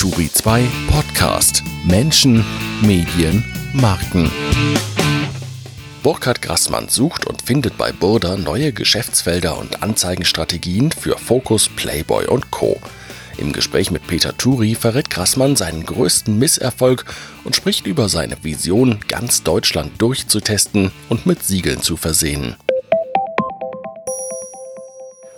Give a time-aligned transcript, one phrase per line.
[0.00, 2.42] Turi 2 Podcast Menschen,
[2.80, 4.30] Medien, Marken.
[6.02, 12.50] Burkhard Grassmann sucht und findet bei Burda neue Geschäftsfelder und Anzeigenstrategien für Focus, Playboy und
[12.50, 12.80] Co.
[13.36, 17.04] Im Gespräch mit Peter Turi verrät Grassmann seinen größten Misserfolg
[17.44, 22.56] und spricht über seine Vision, ganz Deutschland durchzutesten und mit Siegeln zu versehen.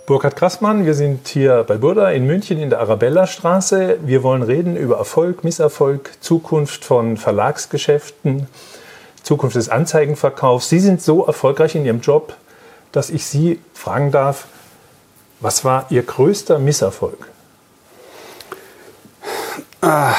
[0.05, 3.99] Burkhard Krassmann, wir sind hier bei Burda in München in der Arabella-Straße.
[4.03, 8.49] Wir wollen reden über Erfolg, Misserfolg, Zukunft von Verlagsgeschäften,
[9.23, 10.67] Zukunft des Anzeigenverkaufs.
[10.67, 12.35] Sie sind so erfolgreich in Ihrem Job,
[12.91, 14.47] dass ich Sie fragen darf,
[15.39, 17.29] was war Ihr größter Misserfolg?
[19.79, 20.13] Ah,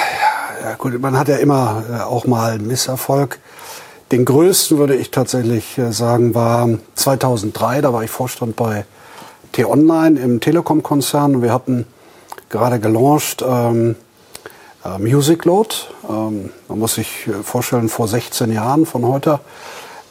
[0.63, 3.39] ja, gut, man hat ja immer äh, auch mal Misserfolg.
[4.13, 8.87] Den größten würde ich tatsächlich äh, sagen war 2003, da war ich Vorstand bei
[9.55, 11.41] T-Online im Telekom-Konzern.
[11.41, 11.87] Wir hatten
[12.49, 13.95] gerade gelauncht ähm,
[14.85, 15.77] äh, Music Load.
[16.09, 19.39] Ähm, man muss sich äh, vorstellen, vor 16 Jahren von heute.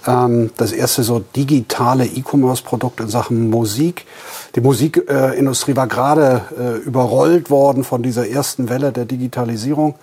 [0.07, 4.05] Ähm, das erste so digitale E-Commerce-Produkt in Sachen Musik.
[4.55, 9.95] Die Musikindustrie äh, war gerade äh, überrollt worden von dieser ersten Welle der Digitalisierung.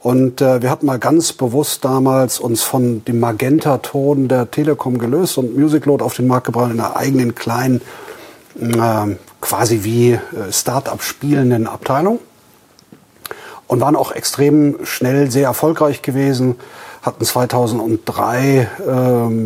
[0.00, 5.58] Und wir hatten mal ganz bewusst damals uns von dem Magenta-Ton der Telekom gelöst und
[5.58, 7.80] Music Load auf den Markt gebracht in einer eigenen kleinen
[8.60, 10.20] äh, quasi wie äh,
[10.50, 12.18] Start-up spielenden Abteilung
[13.66, 16.56] und waren auch extrem schnell sehr erfolgreich gewesen,
[17.02, 18.90] hatten 2003 äh,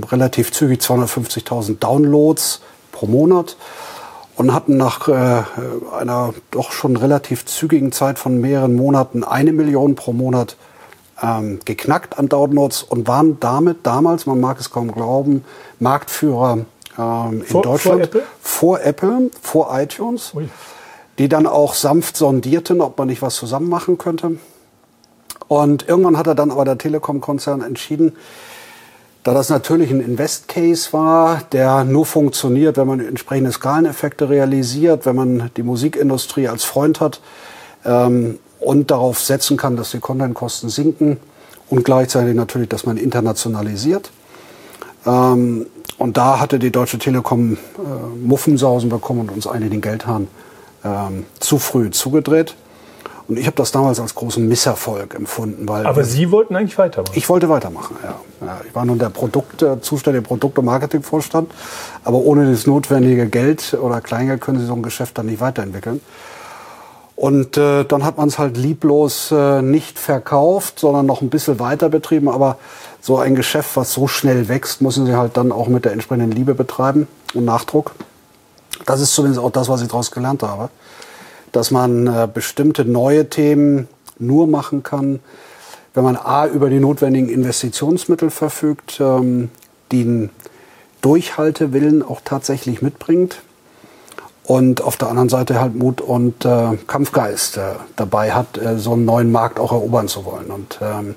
[0.06, 3.56] relativ zügig 250.000 Downloads pro Monat
[4.36, 5.42] und hatten nach äh,
[5.98, 10.56] einer doch schon relativ zügigen Zeit von mehreren Monaten eine Million pro Monat
[11.22, 15.44] ähm, geknackt an Downloads und waren damit damals, man mag es kaum glauben,
[15.78, 16.64] Marktführer
[16.98, 17.82] ähm, in Deutschland.
[17.82, 18.22] Vor Apple?
[18.40, 20.32] Vor Apple, vor iTunes.
[20.34, 20.48] Ui.
[21.18, 24.38] Die dann auch sanft sondierten, ob man nicht was zusammen machen könnte.
[25.48, 28.16] Und irgendwann hat er dann aber der Telekom-Konzern entschieden,
[29.22, 35.14] da das natürlich ein Invest-Case war, der nur funktioniert, wenn man entsprechende Skaleneffekte realisiert, wenn
[35.14, 37.20] man die Musikindustrie als Freund hat
[37.84, 41.18] ähm, und darauf setzen kann, dass die Content-Kosten sinken
[41.70, 44.10] und gleichzeitig natürlich, dass man internationalisiert.
[45.06, 45.66] Ähm,
[45.98, 47.56] und da hatte die Deutsche Telekom äh,
[48.24, 50.28] Muffensausen bekommen und uns eigentlich den Geldhahn
[50.84, 52.56] ähm, zu früh zugedreht.
[53.28, 55.68] Und ich habe das damals als großen Misserfolg empfunden.
[55.68, 57.14] Weil Aber Sie wollten eigentlich weitermachen?
[57.16, 58.46] Ich wollte weitermachen, ja.
[58.46, 61.50] ja ich war nun der Produkt, äh, zuständige Produkt- und Marketingvorstand.
[62.04, 66.00] Aber ohne das notwendige Geld oder Kleingeld können Sie so ein Geschäft dann nicht weiterentwickeln.
[67.22, 71.60] Und äh, dann hat man es halt lieblos äh, nicht verkauft, sondern noch ein bisschen
[71.60, 72.28] weiter betrieben.
[72.28, 72.58] Aber
[73.00, 76.32] so ein Geschäft, was so schnell wächst, müssen sie halt dann auch mit der entsprechenden
[76.32, 77.92] Liebe betreiben und Nachdruck.
[78.86, 80.68] Das ist zumindest auch das, was ich daraus gelernt habe.
[81.52, 83.86] Dass man äh, bestimmte neue Themen
[84.18, 85.20] nur machen kann,
[85.94, 89.50] wenn man A über die notwendigen Investitionsmittel verfügt, ähm,
[89.92, 90.30] den
[91.02, 93.42] Durchhaltewillen auch tatsächlich mitbringt
[94.44, 98.92] und auf der anderen Seite halt Mut und äh, Kampfgeist äh, dabei hat, äh, so
[98.92, 100.46] einen neuen Markt auch erobern zu wollen.
[100.50, 101.14] Und ähm,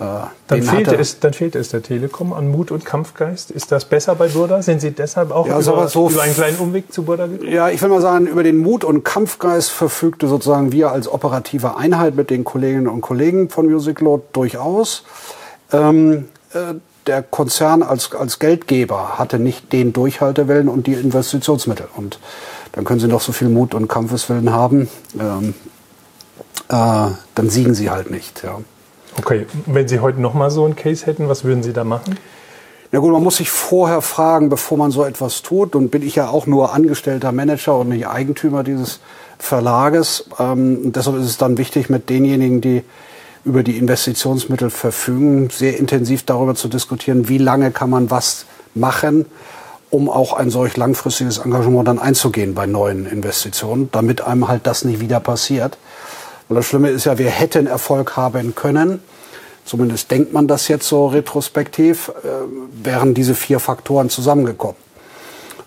[0.00, 0.04] äh,
[0.48, 3.52] dann, fehlte es, dann fehlte es der Telekom an Mut und Kampfgeist.
[3.52, 4.62] Ist das besser bei Burda?
[4.62, 7.52] Sind Sie deshalb auch ja, über, so über, einen kleinen Umweg zu Burda gekommen?
[7.52, 11.76] Ja, ich will mal sagen, über den Mut und Kampfgeist verfügte sozusagen wir als operative
[11.76, 15.04] Einheit mit den Kolleginnen und Kollegen von Music Load durchaus.
[15.72, 16.74] Ähm, äh,
[17.06, 21.88] der Konzern als, als Geldgeber hatte nicht den Durchhaltewillen und die Investitionsmittel.
[21.96, 22.18] Und
[22.72, 24.88] dann können sie noch so viel Mut und Kampfeswillen haben,
[25.18, 25.54] ähm,
[26.68, 28.42] äh, dann siegen sie halt nicht.
[28.42, 28.58] Ja.
[29.18, 32.18] Okay, wenn Sie heute noch mal so einen Case hätten, was würden Sie da machen?
[32.90, 35.74] Ja gut, man muss sich vorher fragen, bevor man so etwas tut.
[35.74, 39.00] Und bin ich ja auch nur angestellter Manager und nicht Eigentümer dieses
[39.38, 40.28] Verlages.
[40.38, 42.82] Ähm, deshalb ist es dann wichtig, mit denjenigen, die
[43.44, 49.26] über die Investitionsmittel verfügen, sehr intensiv darüber zu diskutieren, wie lange kann man was machen,
[49.90, 54.84] um auch ein solch langfristiges Engagement dann einzugehen bei neuen Investitionen, damit einem halt das
[54.84, 55.78] nicht wieder passiert.
[56.48, 59.00] Und das Schlimme ist ja, wir hätten Erfolg haben können.
[59.64, 62.28] Zumindest denkt man das jetzt so retrospektiv, äh,
[62.84, 64.76] wären diese vier Faktoren zusammengekommen.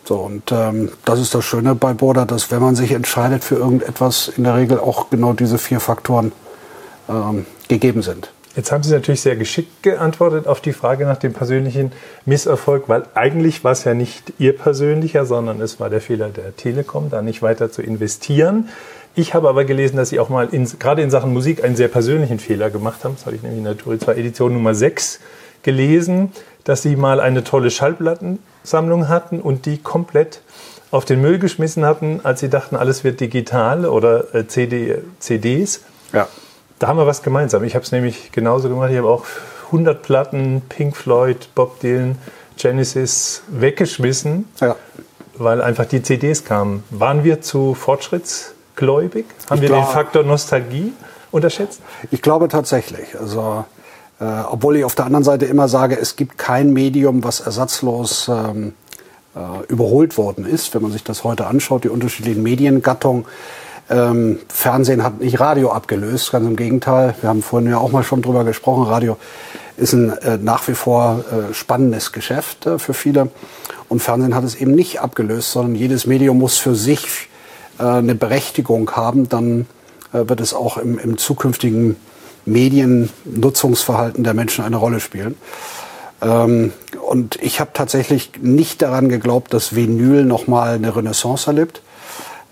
[0.03, 3.55] So, und ähm, das ist das Schöne bei Border, dass wenn man sich entscheidet für
[3.55, 6.31] irgendetwas, in der Regel auch genau diese vier Faktoren
[7.09, 8.31] ähm, gegeben sind.
[8.55, 11.91] Jetzt haben Sie natürlich sehr geschickt geantwortet auf die Frage nach dem persönlichen
[12.25, 16.55] Misserfolg, weil eigentlich war es ja nicht Ihr persönlicher, sondern es war der Fehler der
[16.55, 18.69] Telekom, da nicht weiter zu investieren.
[19.13, 21.87] Ich habe aber gelesen, dass Sie auch mal in, gerade in Sachen Musik einen sehr
[21.87, 23.13] persönlichen Fehler gemacht haben.
[23.15, 25.19] Das habe ich nämlich in der Touri 2 Edition Nummer 6
[25.61, 26.31] gelesen,
[26.63, 30.41] dass Sie mal eine tolle Schallplattensammlung hatten und die komplett
[30.89, 35.81] auf den Müll geschmissen hatten, als Sie dachten, alles wird digital oder äh, CD, CDs
[36.11, 36.27] Ja.
[36.79, 37.63] Da haben wir was gemeinsam.
[37.63, 38.91] Ich habe es nämlich genauso gemacht.
[38.91, 39.25] Ich habe auch
[39.67, 42.17] 100 Platten, Pink Floyd, Bob Dylan,
[42.57, 44.75] Genesis weggeschmissen, ja.
[45.37, 46.83] weil einfach die CDs kamen.
[46.89, 49.25] Waren wir zu fortschrittsgläubig?
[49.49, 50.93] Haben ich wir den Faktor Nostalgie
[51.31, 51.81] unterschätzt?
[52.11, 53.19] Ich glaube tatsächlich.
[53.19, 53.65] Also,
[54.19, 58.27] äh, obwohl ich auf der anderen Seite immer sage, es gibt kein Medium, was ersatzlos
[58.27, 58.73] ähm,
[59.35, 60.73] äh, überholt worden ist.
[60.73, 63.25] Wenn man sich das heute anschaut, die unterschiedlichen Mediengattungen.
[63.89, 67.15] Ähm, Fernsehen hat nicht Radio abgelöst, ganz im Gegenteil.
[67.21, 68.83] Wir haben vorhin ja auch mal schon drüber gesprochen.
[68.83, 69.17] Radio
[69.77, 73.29] ist ein äh, nach wie vor äh, spannendes Geschäft äh, für viele.
[73.87, 77.29] Und Fernsehen hat es eben nicht abgelöst, sondern jedes Medium muss für sich
[77.79, 79.29] äh, eine Berechtigung haben.
[79.29, 79.67] Dann
[80.11, 81.95] äh, wird es auch im, im zukünftigen
[82.45, 85.35] Mediennutzungsverhalten der Menschen eine Rolle spielen.
[86.21, 86.73] Ähm,
[87.07, 91.81] und ich habe tatsächlich nicht daran geglaubt, dass Vinyl nochmal eine Renaissance erlebt,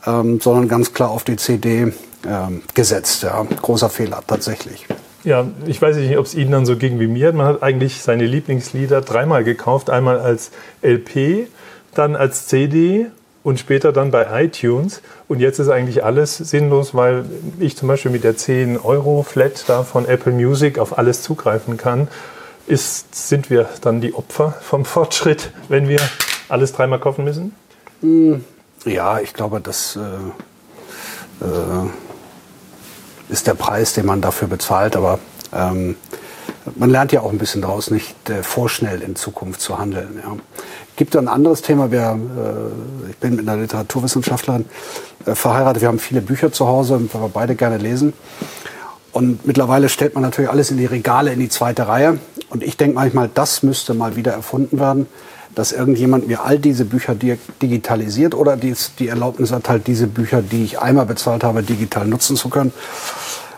[0.05, 1.93] ähm, sondern ganz klar auf die CD
[2.27, 3.23] ähm, gesetzt.
[3.23, 3.43] Ja.
[3.43, 4.85] Großer Fehler, tatsächlich.
[5.23, 7.33] Ja, ich weiß nicht, ob es Ihnen dann so ging wie mir.
[7.33, 9.89] Man hat eigentlich seine Lieblingslieder dreimal gekauft.
[9.89, 10.51] Einmal als
[10.83, 11.47] LP,
[11.95, 13.07] dann als CD
[13.41, 15.01] und später dann bei iTunes.
[15.27, 17.25] Und jetzt ist eigentlich alles sinnlos, weil
[17.59, 21.77] ich zum Beispiel mit der 10 Euro Flat da von Apple Music auf alles zugreifen
[21.77, 22.07] kann.
[22.67, 25.99] Ist, sind wir dann die Opfer vom Fortschritt, wenn wir
[26.49, 27.53] alles dreimal kaufen müssen?
[28.85, 31.89] Ja, ich glaube, das äh, äh
[33.27, 34.95] ist der Preis, den man dafür bezahlt.
[34.95, 35.19] Aber
[35.51, 35.95] ähm,
[36.75, 40.19] man lernt ja auch ein bisschen daraus, nicht äh, vorschnell in Zukunft zu handeln.
[40.23, 40.35] Ja.
[40.95, 41.91] Gibt ein anderes Thema.
[41.91, 44.65] Wir, äh, ich bin mit einer Literaturwissenschaftlerin
[45.25, 45.81] äh, verheiratet.
[45.81, 48.13] Wir haben viele Bücher zu Hause, weil wir beide gerne lesen.
[49.11, 52.19] Und mittlerweile stellt man natürlich alles in die Regale, in die zweite Reihe.
[52.49, 55.07] Und ich denke manchmal, das müsste mal wieder erfunden werden
[55.55, 60.63] dass irgendjemand mir all diese Bücher digitalisiert oder die, die Erlaubnis erteilt, diese Bücher, die
[60.63, 62.73] ich einmal bezahlt habe, digital nutzen zu können.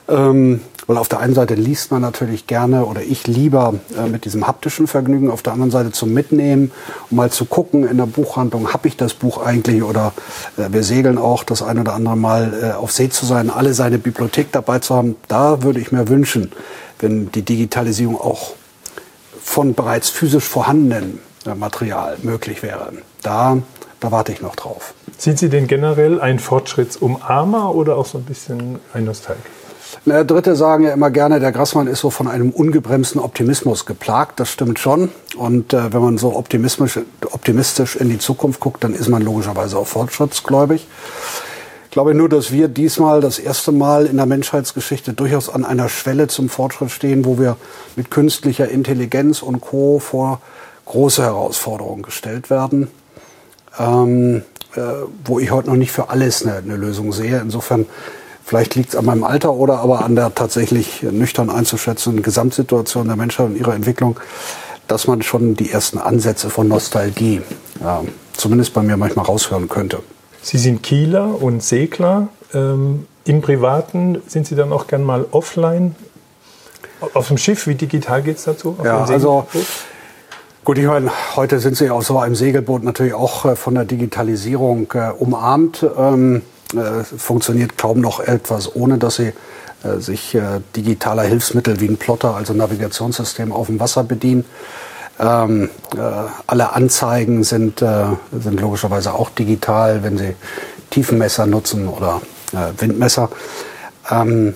[0.08, 4.24] Ähm, weil auf der einen Seite liest man natürlich gerne oder ich lieber äh, mit
[4.24, 6.72] diesem haptischen Vergnügen, auf der anderen Seite zum Mitnehmen,
[7.12, 10.14] um mal zu gucken in der Buchhandlung, habe ich das Buch eigentlich oder
[10.56, 13.74] äh, wir segeln auch das ein oder andere Mal äh, auf See zu sein, alle
[13.74, 15.18] seine Bibliothek dabei zu haben.
[15.28, 16.54] Da würde ich mir wünschen,
[17.00, 18.54] wenn die Digitalisierung auch
[19.44, 21.20] von bereits physisch vorhandenen
[21.56, 22.92] Material möglich wäre.
[23.22, 23.57] Da,
[24.00, 24.94] da warte ich noch drauf.
[25.18, 29.38] Sind Sie denn generell ein Fortschrittsumarmer oder auch so ein bisschen ein Nostalg?
[30.06, 34.39] Na, Dritte sagen ja immer gerne, der Grassmann ist so von einem ungebremsten Optimismus geplagt.
[34.39, 35.10] Das stimmt schon.
[35.38, 37.00] Und äh, wenn man so optimistisch,
[37.31, 40.88] optimistisch in die Zukunft guckt, dann ist man logischerweise auch fortschrittsgläubig.
[41.86, 45.90] Ich glaube nur, dass wir diesmal das erste Mal in der Menschheitsgeschichte durchaus an einer
[45.90, 47.57] Schwelle zum Fortschritt stehen, wo wir
[47.95, 50.00] mit künstlicher Intelligenz und Co.
[50.00, 50.42] vor
[50.88, 52.89] große Herausforderungen gestellt werden,
[53.78, 54.44] ähm,
[54.75, 54.81] äh,
[55.25, 57.39] wo ich heute noch nicht für alles eine, eine Lösung sehe.
[57.39, 57.86] Insofern,
[58.44, 63.16] vielleicht liegt es an meinem Alter oder aber an der tatsächlich nüchtern einzuschätzenden Gesamtsituation der
[63.18, 64.19] Menschheit und ihrer Entwicklung,
[64.88, 67.42] dass man schon die ersten Ansätze von Nostalgie,
[67.81, 70.00] ja, zumindest bei mir manchmal raushören könnte.
[70.42, 72.30] Sie sind Kieler und Segler.
[72.54, 75.95] Ähm, Im Privaten sind Sie dann auch gern mal offline
[77.13, 78.75] auf dem Schiff, wie digital geht es dazu?
[78.83, 79.45] ja, also
[80.68, 83.86] Gut, ich meine, heute sind Sie auf so einem Segelboot natürlich auch äh, von der
[83.86, 85.86] Digitalisierung äh, umarmt.
[85.98, 86.42] Ähm,
[86.75, 89.31] äh, funktioniert kaum noch etwas, ohne dass Sie
[89.86, 94.44] äh, sich äh, digitaler Hilfsmittel wie ein Plotter, also Navigationssystem auf dem Wasser bedienen.
[95.21, 96.00] Ähm, äh,
[96.47, 100.36] alle Anzeigen sind, sind logischerweise auch digital, wenn Sie
[100.90, 102.21] Tiefenmesser nutzen oder
[102.78, 103.30] Windmesser.
[104.12, 104.54] Ähm,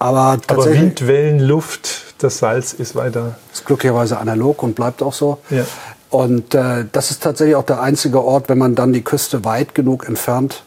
[0.00, 3.36] aber, aber Wind, Wellen, Luft, das Salz ist weiter.
[3.52, 5.38] Ist glücklicherweise analog und bleibt auch so.
[5.50, 5.64] Ja.
[6.10, 9.74] Und äh, das ist tatsächlich auch der einzige Ort, wenn man dann die Küste weit
[9.74, 10.62] genug entfernt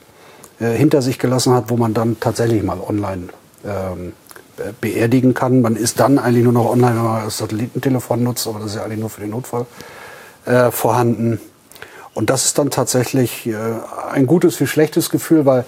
[0.59, 3.27] äh, hinter sich gelassen hat, wo man dann tatsächlich mal online
[3.63, 4.13] ähm,
[4.81, 5.61] beerdigen kann.
[5.61, 8.75] Man ist dann eigentlich nur noch online, wenn man das Satellitentelefon nutzt, aber das ist
[8.75, 9.65] ja eigentlich nur für den Notfall
[10.45, 11.39] äh, vorhanden.
[12.15, 13.55] Und das ist dann tatsächlich äh,
[14.11, 15.65] ein gutes wie schlechtes Gefühl, weil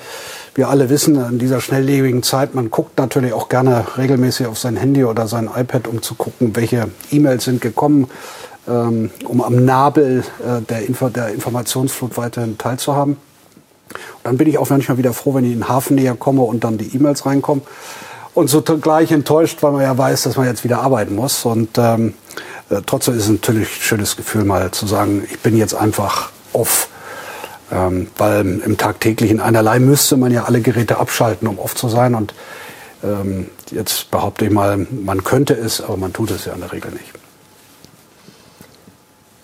[0.55, 4.77] wir alle wissen, in dieser schnelllebigen Zeit, man guckt natürlich auch gerne regelmäßig auf sein
[4.77, 8.09] Handy oder sein iPad, um zu gucken, welche E-Mails sind gekommen,
[8.65, 13.17] ähm, um am Nabel äh, der, Info der Informationsflut weiterhin teilzuhaben.
[13.89, 16.43] Und dann bin ich auch manchmal wieder froh, wenn ich in den Hafen näher komme
[16.43, 17.63] und dann die E-Mails reinkommen.
[18.33, 21.43] Und so gleich enttäuscht, weil man ja weiß, dass man jetzt wieder arbeiten muss.
[21.43, 22.13] Und ähm,
[22.69, 26.31] äh, trotzdem ist es natürlich ein schönes Gefühl, mal zu sagen, ich bin jetzt einfach
[26.57, 26.89] off
[27.71, 32.15] ähm, weil im tagtäglichen einerlei müsste man ja alle Geräte abschalten, um off zu sein.
[32.15, 32.33] Und
[33.03, 36.71] ähm, jetzt behaupte ich mal, man könnte es, aber man tut es ja in der
[36.71, 37.11] Regel nicht.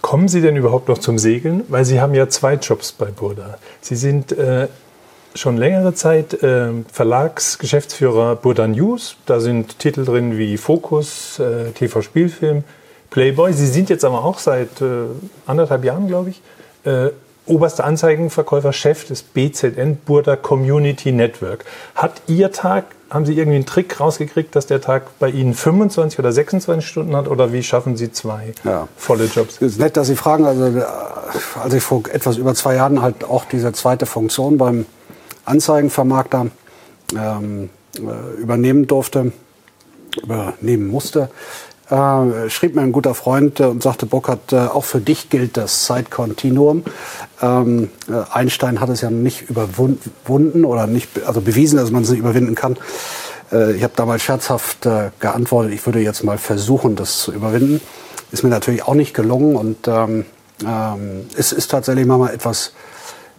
[0.01, 1.63] Kommen Sie denn überhaupt noch zum Segeln?
[1.69, 3.57] Weil Sie haben ja zwei Jobs bei Burda.
[3.81, 4.67] Sie sind äh,
[5.33, 9.15] schon längere Zeit äh, Verlagsgeschäftsführer Burda News.
[9.25, 12.63] Da sind Titel drin wie Focus, äh, TV Spielfilm,
[13.09, 13.53] Playboy.
[13.53, 15.05] Sie sind jetzt aber auch seit äh,
[15.45, 16.41] anderthalb Jahren, glaube ich,
[16.85, 17.09] äh,
[17.45, 21.65] oberster Anzeigenverkäufer, Chef des BZN Burda Community Network.
[21.95, 26.19] Hat Ihr Tag, haben Sie irgendwie einen Trick rausgekriegt, dass der Tag bei Ihnen 25
[26.19, 28.87] oder 26 Stunden hat oder wie schaffen Sie zwei ja.
[28.97, 29.55] volle Jobs?
[29.55, 30.45] Es ist nett, dass Sie fragen.
[30.45, 30.83] Also, äh,
[31.61, 34.85] als ich vor etwas über zwei Jahren halt auch diese zweite Funktion beim
[35.45, 36.47] Anzeigenvermarkter
[37.15, 39.33] ähm, äh, übernehmen durfte,
[40.21, 41.29] übernehmen musste,
[41.89, 45.57] äh, schrieb mir ein guter Freund äh, und sagte, Burkhard, äh, auch für dich gilt
[45.57, 46.83] das Zeitkontinuum.
[47.41, 52.09] Ähm, äh, Einstein hat es ja nicht überwunden oder nicht, also bewiesen, dass man es
[52.09, 52.77] nicht überwinden kann.
[53.51, 57.81] Äh, ich habe damals scherzhaft äh, geantwortet, ich würde jetzt mal versuchen, das zu überwinden.
[58.31, 60.25] Ist mir natürlich auch nicht gelungen und ähm,
[60.65, 62.73] ähm, es ist tatsächlich manchmal etwas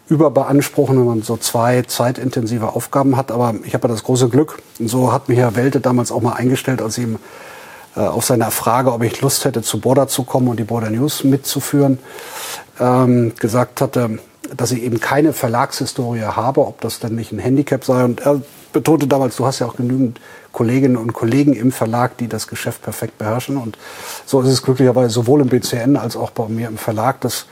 [0.08, 3.32] überbeanspruchen, wenn man so zwei zeitintensive Aufgaben hat.
[3.32, 6.20] Aber ich habe ja das große Glück, und so hat mich Herr Welte damals auch
[6.20, 7.18] mal eingestellt, als ich ihm äh,
[8.00, 11.24] auf seiner Frage, ob ich Lust hätte, zu Border zu kommen und die Border News
[11.24, 11.98] mitzuführen,
[12.80, 14.18] ähm, gesagt hatte,
[14.56, 18.04] dass ich eben keine Verlagshistorie habe, ob das denn nicht ein Handicap sei.
[18.04, 18.40] Und er
[18.72, 20.20] betonte damals, du hast ja auch genügend
[20.52, 23.56] Kolleginnen und Kollegen im Verlag, die das Geschäft perfekt beherrschen.
[23.56, 23.78] Und
[24.26, 27.46] so ist es glücklicherweise sowohl im BCN als auch bei mir im Verlag, dass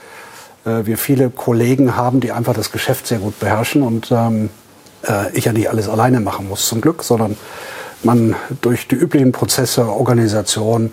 [0.65, 4.49] äh, wir viele Kollegen haben, die einfach das Geschäft sehr gut beherrschen und ähm,
[5.07, 7.37] äh, ich ja nicht alles alleine machen muss zum Glück, sondern
[8.05, 10.91] man durch die üblichen Prozesse, Organisation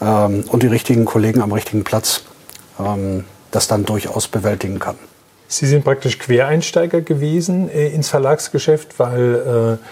[0.00, 2.24] ähm, und die richtigen Kollegen am richtigen Platz
[2.78, 4.96] ähm, das dann durchaus bewältigen kann.
[5.46, 9.86] Sie sind praktisch Quereinsteiger gewesen äh, ins Verlagsgeschäft, weil äh,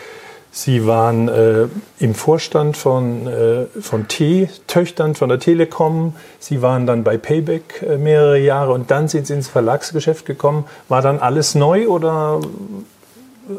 [0.52, 1.69] Sie waren äh,
[2.00, 6.17] im Vorstand von, äh, von T-Töchtern von der Telekom.
[6.40, 10.64] Sie waren dann bei Payback äh, mehrere Jahre und dann sind Sie ins Verlagsgeschäft gekommen.
[10.88, 12.40] War dann alles neu oder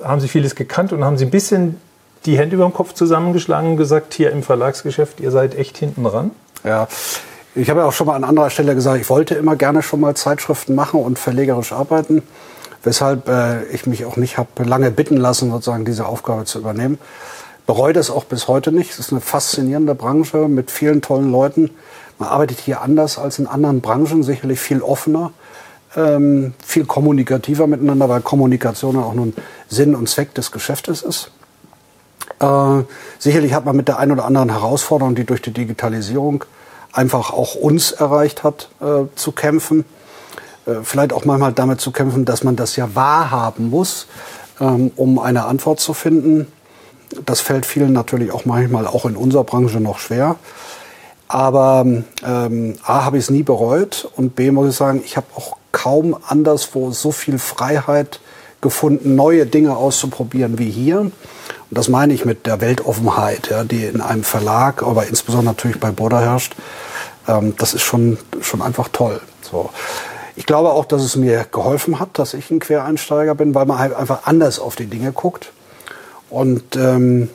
[0.04, 1.80] haben Sie vieles gekannt und haben Sie ein bisschen
[2.26, 6.04] die Hände über dem Kopf zusammengeschlagen und gesagt, hier im Verlagsgeschäft, ihr seid echt hinten
[6.04, 6.32] dran?
[6.64, 6.88] Ja,
[7.56, 10.00] ich habe ja auch schon mal an anderer Stelle gesagt, ich wollte immer gerne schon
[10.00, 12.22] mal Zeitschriften machen und verlegerisch arbeiten,
[12.84, 16.98] weshalb äh, ich mich auch nicht habe lange bitten lassen, sozusagen diese Aufgabe zu übernehmen.
[17.66, 18.92] Bereue das auch bis heute nicht.
[18.92, 21.72] Es ist eine faszinierende Branche mit vielen tollen Leuten.
[22.20, 25.32] Man arbeitet hier anders als in anderen Branchen, sicherlich viel offener,
[25.96, 29.34] ähm, viel kommunikativer miteinander, weil Kommunikation auch nun
[29.68, 31.32] Sinn und Zweck des Geschäftes ist.
[32.40, 32.84] Äh,
[33.20, 36.46] sicherlich hat man mit der einen oder anderen Herausforderung, die durch die Digitalisierung
[36.94, 39.86] einfach auch uns erreicht hat, äh, zu kämpfen.
[40.66, 44.08] Äh, vielleicht auch manchmal damit zu kämpfen, dass man das ja wahrhaben muss,
[44.60, 46.48] ähm, um eine Antwort zu finden.
[47.26, 50.38] Das fällt vielen natürlich auch manchmal auch in unserer Branche noch schwer.
[51.28, 51.86] Aber
[52.26, 55.58] ähm, A, habe ich es nie bereut und B, muss ich sagen, ich habe auch
[55.72, 58.20] kaum anderswo so viel Freiheit
[58.62, 61.00] gefunden, neue Dinge auszuprobieren wie hier.
[61.00, 61.14] Und
[61.70, 65.92] das meine ich mit der Weltoffenheit, ja, die in einem Verlag, aber insbesondere natürlich bei
[65.92, 66.56] Border herrscht.
[67.28, 69.20] Ähm, das ist schon, schon einfach toll.
[69.42, 69.70] So.
[70.36, 73.80] Ich glaube auch, dass es mir geholfen hat, dass ich ein Quereinsteiger bin, weil man
[73.80, 75.52] halt einfach anders auf die Dinge guckt.
[76.30, 77.30] Und ähm,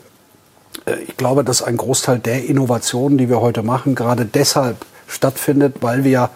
[0.86, 5.76] äh, ich glaube, dass ein Großteil der Innovationen, die wir heute machen, gerade deshalb stattfindet,
[5.80, 6.30] weil wir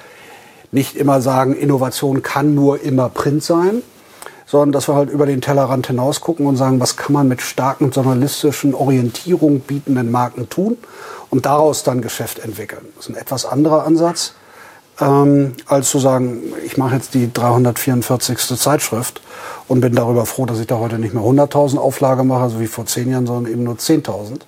[0.72, 3.82] nicht immer sagen, Innovation kann nur immer Print sein,
[4.50, 7.40] sondern dass wir halt über den Tellerrand hinaus gucken und sagen, was kann man mit
[7.40, 10.76] starken journalistischen Orientierung bietenden Marken tun
[11.30, 12.84] und daraus dann Geschäft entwickeln.
[12.96, 14.32] Das ist ein etwas anderer Ansatz,
[15.00, 18.58] ähm, als zu sagen, ich mache jetzt die 344.
[18.58, 19.20] Zeitschrift
[19.68, 22.66] und bin darüber froh, dass ich da heute nicht mehr 100.000 Auflage mache, so wie
[22.66, 24.40] vor zehn Jahren, sondern eben nur 10.000.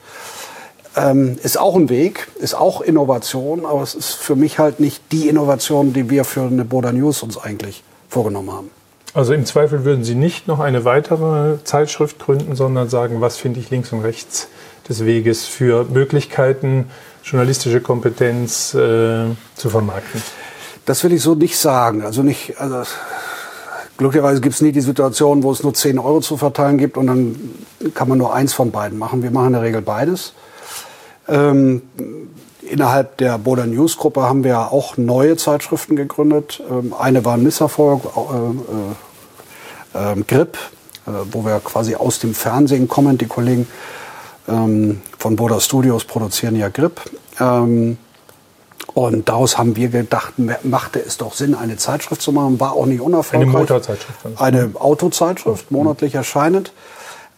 [0.96, 5.00] Ähm, ist auch ein Weg, ist auch Innovation, aber es ist für mich halt nicht
[5.12, 8.81] die Innovation, die wir für eine Border News uns eigentlich vorgenommen haben.
[9.14, 13.60] Also im Zweifel würden Sie nicht noch eine weitere Zeitschrift gründen, sondern sagen, was finde
[13.60, 14.48] ich links und rechts
[14.88, 16.86] des Weges für Möglichkeiten,
[17.22, 20.22] journalistische Kompetenz äh, zu vermarkten?
[20.86, 22.02] Das will ich so nicht sagen.
[22.02, 22.82] Also nicht, also
[23.98, 27.06] glücklicherweise gibt es nie die Situation, wo es nur 10 Euro zu verteilen gibt und
[27.06, 27.36] dann
[27.94, 29.22] kann man nur eins von beiden machen.
[29.22, 30.32] Wir machen in der Regel beides.
[31.28, 31.82] Ähm,
[32.62, 36.62] Innerhalb der Border News Gruppe haben wir auch neue Zeitschriften gegründet.
[36.70, 38.02] Ähm, eine war ein Misserfolg,
[39.94, 40.56] äh, äh, äh, Grip,
[41.32, 43.18] wo wir quasi aus dem Fernsehen kommen.
[43.18, 43.66] Die Kollegen
[44.48, 47.00] ähm, von Border Studios produzieren ja Grip.
[47.40, 47.98] Ähm,
[48.94, 52.60] und daraus haben wir gedacht, machte es doch Sinn, eine Zeitschrift zu machen.
[52.60, 53.48] War auch nicht unerfolgreich.
[53.48, 54.18] Eine Motorzeitschrift.
[54.36, 56.72] Eine Autozeitschrift, monatlich erscheinend.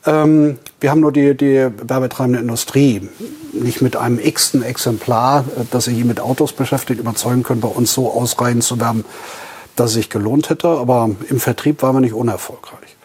[0.07, 3.09] Ähm, wir haben nur die, die werbetreibende Industrie
[3.53, 7.95] nicht mit einem x-ten Exemplar, äh, das sich mit Autos beschäftigt, überzeugen können, bei uns
[7.95, 9.05] so ausreichend zu werben,
[9.77, 10.69] dass es sich gelohnt hätte.
[10.69, 12.97] Aber im Vertrieb waren wir nicht unerfolgreich.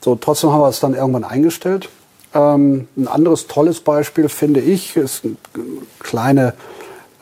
[0.00, 1.88] So, trotzdem haben wir es dann irgendwann eingestellt.
[2.34, 5.38] Ähm, ein anderes tolles Beispiel finde ich ist ein
[6.00, 6.52] kleine,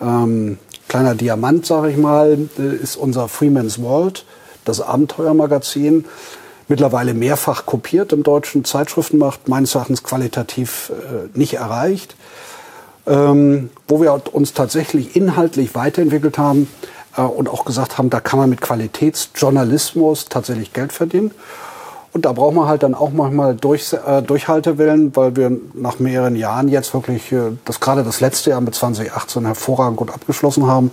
[0.01, 2.49] ähm, kleiner Diamant, sage ich mal,
[2.83, 4.25] ist unser Freeman's World,
[4.65, 6.07] das Abenteuermagazin.
[6.73, 12.17] Mittlerweile mehrfach kopiert im deutschen Zeitschriftenmarkt, meines Erachtens qualitativ äh, nicht erreicht.
[13.07, 16.71] Ähm, wo wir uns tatsächlich inhaltlich weiterentwickelt haben
[17.19, 21.33] äh, und auch gesagt haben, da kann man mit Qualitätsjournalismus tatsächlich Geld verdienen.
[22.15, 26.37] Und da braucht man halt dann auch manchmal durch, äh, Durchhaltewillen, weil wir nach mehreren
[26.37, 30.91] Jahren jetzt wirklich äh, das gerade das letzte Jahr mit 2018 hervorragend gut abgeschlossen haben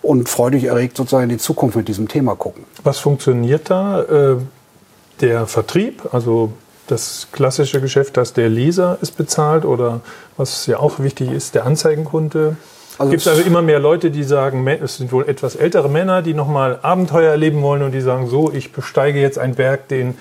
[0.00, 2.64] und freudig erregt sozusagen in die Zukunft mit diesem Thema gucken.
[2.84, 4.40] Was funktioniert da?
[5.20, 6.52] Der Vertrieb, also
[6.86, 10.00] das klassische Geschäft, dass der Leser es bezahlt oder
[10.36, 12.56] was ja auch wichtig ist, der Anzeigenkunde?
[12.98, 16.22] Also Gibt es also immer mehr Leute, die sagen, es sind wohl etwas ältere Männer,
[16.22, 20.16] die nochmal Abenteuer erleben wollen und die sagen, so, ich besteige jetzt einen Berg, den,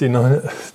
[0.00, 0.16] den,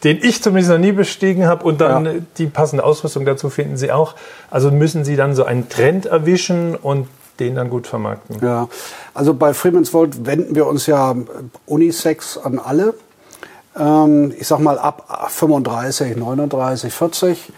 [0.04, 2.12] den ich zumindest noch nie bestiegen habe und dann ja.
[2.38, 4.14] die passende Ausrüstung dazu finden sie auch.
[4.52, 7.08] Also müssen sie dann so einen Trend erwischen und
[7.40, 8.38] den dann gut vermarkten.
[8.42, 8.70] Ja,
[9.14, 11.16] also bei Freeman's World wenden wir uns ja
[11.66, 12.94] unisex an alle.
[13.78, 17.54] Ähm, ich sag mal ab 35, 39, 40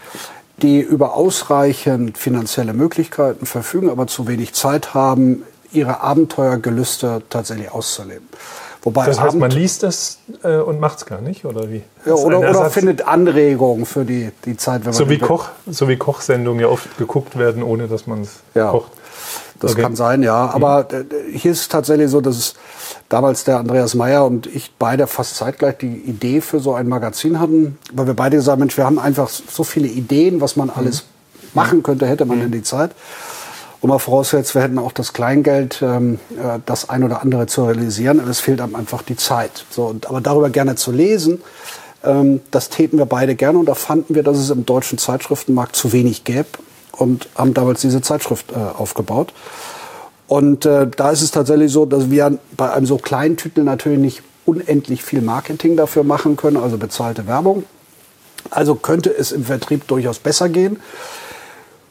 [0.62, 8.28] die über ausreichend finanzielle Möglichkeiten verfügen, aber zu wenig Zeit haben, ihre Abenteuergelüste tatsächlich auszuleben.
[8.82, 11.82] Wobei das heißt, man liest das äh, und macht es gar nicht, oder wie?
[12.06, 14.94] Ja, oder, oder findet Anregungen für die, die Zeit, wenn man.
[14.94, 18.70] So wie, Koch, so wie Kochsendungen ja oft geguckt werden, ohne dass man es ja,
[18.70, 18.92] kocht.
[19.60, 19.82] Das okay.
[19.82, 20.50] kann sein, ja.
[20.50, 21.36] Aber mhm.
[21.36, 22.54] hier ist es tatsächlich so, dass es
[23.08, 27.40] damals der Andreas Meyer und ich beide fast zeitgleich die Idee für so ein Magazin
[27.40, 30.70] hatten, weil wir beide gesagt haben, Mensch, wir haben einfach so viele Ideen, was man
[30.70, 31.48] alles mhm.
[31.54, 32.44] machen könnte, hätte man mhm.
[32.44, 32.92] in die Zeit.
[33.80, 37.64] Und mal voraussetzt, wir hätten auch das Kleingeld, ähm, äh, das ein oder andere zu
[37.64, 39.66] realisieren, aber es fehlt einem einfach die Zeit.
[39.70, 41.42] So, und, aber darüber gerne zu lesen,
[42.04, 45.76] ähm, das täten wir beide gerne und da fanden wir, dass es im deutschen Zeitschriftenmarkt
[45.76, 46.48] zu wenig gäbe
[46.98, 49.32] und haben damals diese Zeitschrift äh, aufgebaut.
[50.26, 53.98] Und äh, da ist es tatsächlich so, dass wir bei einem so kleinen Titel natürlich
[53.98, 57.64] nicht unendlich viel Marketing dafür machen können, also bezahlte Werbung.
[58.50, 60.80] Also könnte es im Vertrieb durchaus besser gehen,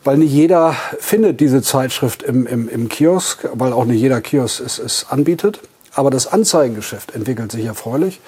[0.04, 4.62] weil nicht jeder findet diese Zeitschrift im, im, im Kiosk, weil auch nicht jeder Kiosk
[4.62, 5.60] es, es anbietet.
[5.93, 8.20] Aber das Anzeigengeschäft entwickelt sich erfreulich.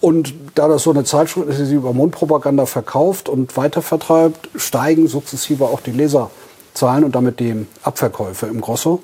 [0.00, 5.08] Und da das so eine Zeitschrift ist, die sie über Mundpropaganda verkauft und weitervertreibt, steigen
[5.08, 6.30] sukzessive auch die Leser
[6.72, 9.00] zahlen und damit die Abverkäufe im Grosso,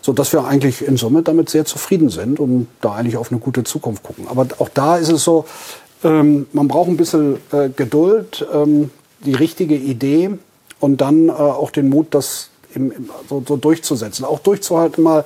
[0.00, 3.40] so dass wir eigentlich in Summe damit sehr zufrieden sind und da eigentlich auf eine
[3.40, 4.26] gute Zukunft gucken.
[4.28, 5.44] Aber auch da ist es so,
[6.04, 10.30] ähm, man braucht ein bisschen äh, Geduld, ähm, die richtige Idee
[10.80, 14.24] und dann äh, auch den Mut, das im, im, so, so, durchzusetzen.
[14.24, 15.24] Auch durchzuhalten mal,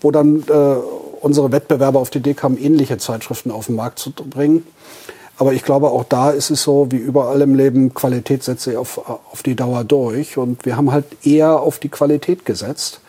[0.00, 0.76] wo dann äh,
[1.22, 4.66] unsere Wettbewerber auf die Idee kamen, ähnliche Zeitschriften auf den Markt zu bringen.
[5.38, 8.76] Aber ich glaube, auch da ist es so, wie überall im Leben, Qualität setzt sich
[8.76, 10.36] auf, auf die Dauer durch.
[10.36, 13.00] Und wir haben halt eher auf die Qualität gesetzt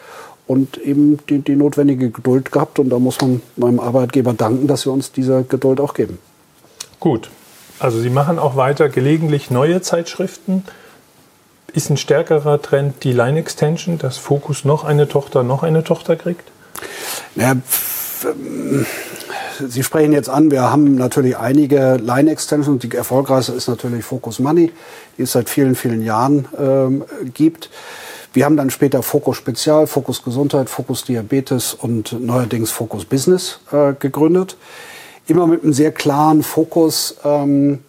[0.47, 2.79] und eben die, die notwendige Geduld gehabt.
[2.79, 6.17] Und da muss man meinem Arbeitgeber danken, dass wir uns diese Geduld auch geben.
[6.99, 7.29] Gut.
[7.79, 10.63] Also Sie machen auch weiter gelegentlich neue Zeitschriften.
[11.73, 16.15] Ist ein stärkerer Trend die Line Extension, dass Focus noch eine Tochter, noch eine Tochter
[16.15, 16.49] kriegt?
[17.35, 17.55] Ja,
[19.59, 22.81] Sie sprechen jetzt an, wir haben natürlich einige Line-Extensions.
[22.81, 24.71] Die erfolgreichste ist natürlich Focus Money,
[25.17, 27.69] die es seit vielen, vielen Jahren ähm, gibt.
[28.33, 33.93] Wir haben dann später Focus Spezial, Focus Gesundheit, Focus Diabetes und neuerdings Focus Business äh,
[33.99, 34.57] gegründet.
[35.27, 37.79] Immer mit einem sehr klaren Fokus, ähm,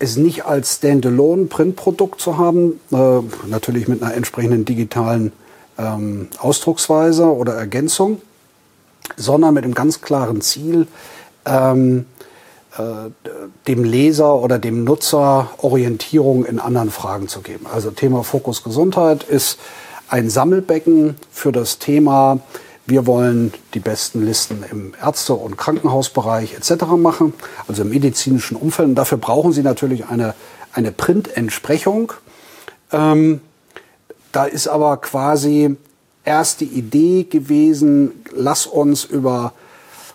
[0.00, 5.32] es nicht als Standalone Printprodukt zu haben, äh, natürlich mit einer entsprechenden digitalen
[5.78, 8.20] ähm, Ausdrucksweise oder Ergänzung
[9.16, 10.86] sondern mit einem ganz klaren Ziel,
[11.44, 12.06] ähm,
[12.76, 13.10] äh,
[13.66, 17.66] dem Leser oder dem Nutzer Orientierung in anderen Fragen zu geben.
[17.72, 19.58] Also Thema Fokus Gesundheit ist
[20.08, 22.40] ein Sammelbecken für das Thema,
[22.88, 26.84] wir wollen die besten Listen im Ärzte- und Krankenhausbereich etc.
[26.96, 27.34] machen,
[27.66, 28.88] also im medizinischen Umfeld.
[28.88, 30.34] Und dafür brauchen Sie natürlich eine,
[30.72, 32.14] eine Printentsprechung.
[32.90, 33.42] Ähm,
[34.32, 35.76] da ist aber quasi
[36.28, 39.54] erste Idee gewesen, lass uns über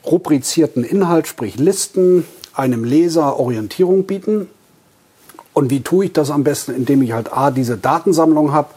[0.05, 4.47] rubrizierten Inhalt, sprich Listen, einem Leser Orientierung bieten.
[5.53, 6.73] Und wie tue ich das am besten?
[6.73, 8.69] Indem ich halt A, diese Datensammlung habe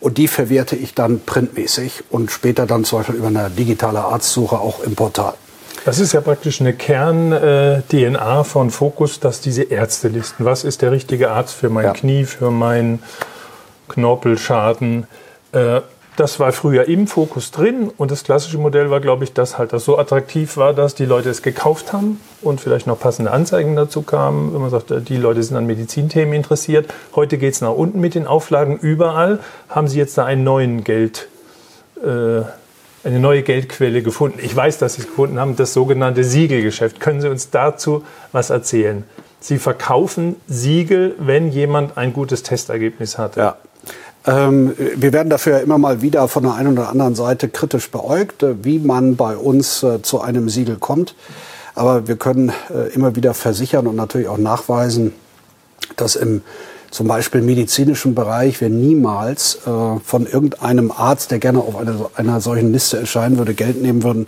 [0.00, 4.58] und die verwerte ich dann printmäßig und später dann zum Beispiel über eine digitale Arztsuche
[4.58, 5.34] auch im Portal.
[5.84, 11.30] Das ist ja praktisch eine Kern-DNA von Focus, dass diese Ärztelisten, was ist der richtige
[11.30, 11.92] Arzt für mein ja.
[11.92, 13.02] Knie, für meinen
[13.88, 15.06] Knorpelschaden,
[15.52, 15.80] äh,
[16.20, 19.72] Das war früher im Fokus drin und das klassische Modell war, glaube ich, dass halt
[19.72, 23.74] das so attraktiv war, dass die Leute es gekauft haben und vielleicht noch passende Anzeigen
[23.74, 26.92] dazu kamen, wenn man sagt, die Leute sind an Medizinthemen interessiert.
[27.14, 29.38] Heute geht es nach unten mit den Auflagen überall.
[29.70, 31.26] Haben Sie jetzt da einen neuen Geld,
[32.04, 32.42] äh,
[33.02, 34.40] eine neue Geldquelle gefunden?
[34.42, 37.00] Ich weiß, dass Sie es gefunden haben, das sogenannte Siegelgeschäft.
[37.00, 39.04] Können Sie uns dazu was erzählen?
[39.40, 43.36] Sie verkaufen Siegel, wenn jemand ein gutes Testergebnis hat.
[43.36, 43.56] Ja.
[44.26, 48.42] Ähm, wir werden dafür immer mal wieder von der einen oder anderen Seite kritisch beäugt,
[48.42, 51.14] äh, wie man bei uns äh, zu einem Siegel kommt.
[51.74, 55.12] Aber wir können äh, immer wieder versichern und natürlich auch nachweisen,
[55.96, 56.42] dass im
[56.90, 62.40] zum Beispiel medizinischen Bereich wir niemals äh, von irgendeinem Arzt, der gerne auf einer, einer
[62.40, 64.26] solchen Liste erscheinen würde, Geld nehmen würden,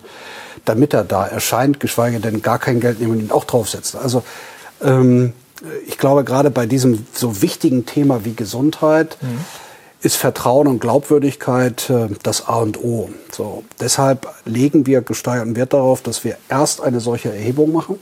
[0.65, 3.99] damit er da erscheint, geschweige denn gar kein Geld nehmen und ihn auch draufsetzen.
[4.01, 4.23] Also
[4.81, 5.33] ähm,
[5.87, 9.41] ich glaube, gerade bei diesem so wichtigen Thema wie Gesundheit mhm.
[10.03, 13.09] Ist Vertrauen und Glaubwürdigkeit äh, das A und O.
[13.31, 17.99] So, deshalb legen wir gesteigerten Wert darauf, dass wir erst eine solche Erhebung machen.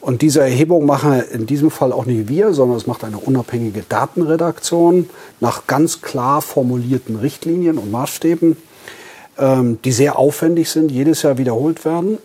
[0.00, 3.82] Und diese Erhebung machen in diesem Fall auch nicht wir, sondern es macht eine unabhängige
[3.88, 8.56] Datenredaktion nach ganz klar formulierten Richtlinien und Maßstäben,
[9.38, 12.18] ähm, die sehr aufwendig sind, jedes Jahr wiederholt werden.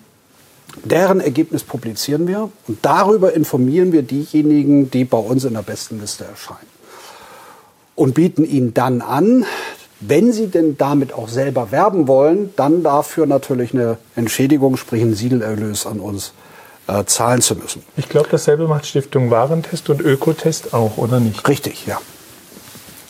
[0.83, 5.99] Deren Ergebnis publizieren wir und darüber informieren wir diejenigen, die bei uns in der besten
[5.99, 6.70] Liste erscheinen.
[8.01, 9.45] Und bieten ihnen dann an,
[9.99, 15.13] wenn sie denn damit auch selber werben wollen, dann dafür natürlich eine Entschädigung, sprich einen
[15.13, 16.33] Siegelerlös an uns
[16.87, 17.83] äh, zahlen zu müssen.
[17.97, 21.47] Ich glaube, dasselbe macht Stiftung Warentest und Ökotest auch, oder nicht?
[21.47, 22.01] Richtig, ja.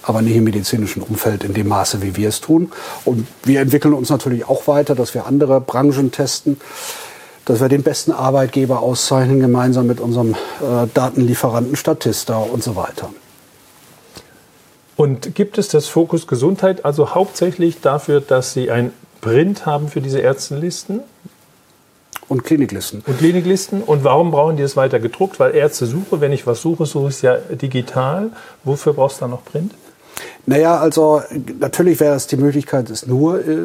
[0.04, 2.74] Aber nicht im medizinischen Umfeld in dem Maße, wie wir es tun.
[3.06, 6.60] Und wir entwickeln uns natürlich auch weiter, dass wir andere Branchen testen
[7.46, 13.10] dass wir den besten Arbeitgeber auszeichnen, gemeinsam mit unserem äh, Datenlieferanten Statista und so weiter.
[14.96, 20.02] Und gibt es das Fokus Gesundheit also hauptsächlich dafür, dass Sie ein Print haben für
[20.02, 21.02] diese Ärztenlisten?
[22.28, 23.04] Und Kliniklisten.
[23.06, 23.82] Und Kliniklisten.
[23.82, 25.40] Und warum brauchen die es weiter gedruckt?
[25.40, 28.30] Weil Ärzte suche, wenn ich was suche, suche ich es ja digital.
[28.64, 29.74] Wofür brauchst du da noch Print?
[30.46, 31.22] Naja, also
[31.60, 33.58] natürlich wäre es die Möglichkeit, es nur äh,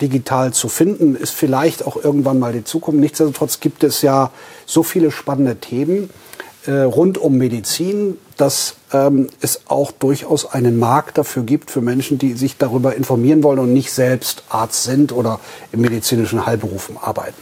[0.00, 3.00] digital zu finden, ist vielleicht auch irgendwann mal die Zukunft.
[3.00, 4.30] Nichtsdestotrotz gibt es ja
[4.64, 6.08] so viele spannende Themen
[6.70, 12.34] rund um Medizin, dass ähm, es auch durchaus einen Markt dafür gibt für Menschen, die
[12.34, 15.40] sich darüber informieren wollen und nicht selbst Arzt sind oder
[15.72, 17.40] im medizinischen Heilberufen arbeiten.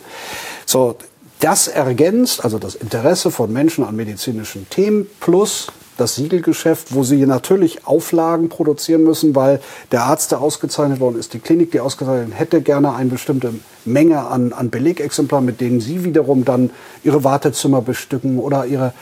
[0.65, 0.97] So,
[1.41, 5.69] das ergänzt, also das Interesse von Menschen an medizinischen Themen plus
[6.01, 9.61] das Siegelgeschäft, wo sie natürlich Auflagen produzieren müssen, weil
[9.93, 14.27] der Arzt, der ausgezeichnet worden ist, die Klinik, die ausgezeichnet hätte gerne eine bestimmte Menge
[14.27, 16.71] an, an Belegexemplaren, mit denen sie wiederum dann
[17.05, 18.93] ihre Wartezimmer bestücken oder ihre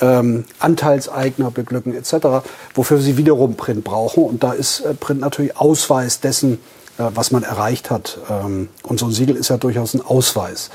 [0.00, 4.24] ähm, Anteilseigner beglücken etc., wofür sie wiederum Print brauchen.
[4.24, 6.54] Und da ist äh, Print natürlich Ausweis dessen,
[6.98, 8.18] äh, was man erreicht hat.
[8.30, 10.70] Ähm, und so ein Siegel ist ja durchaus ein Ausweis.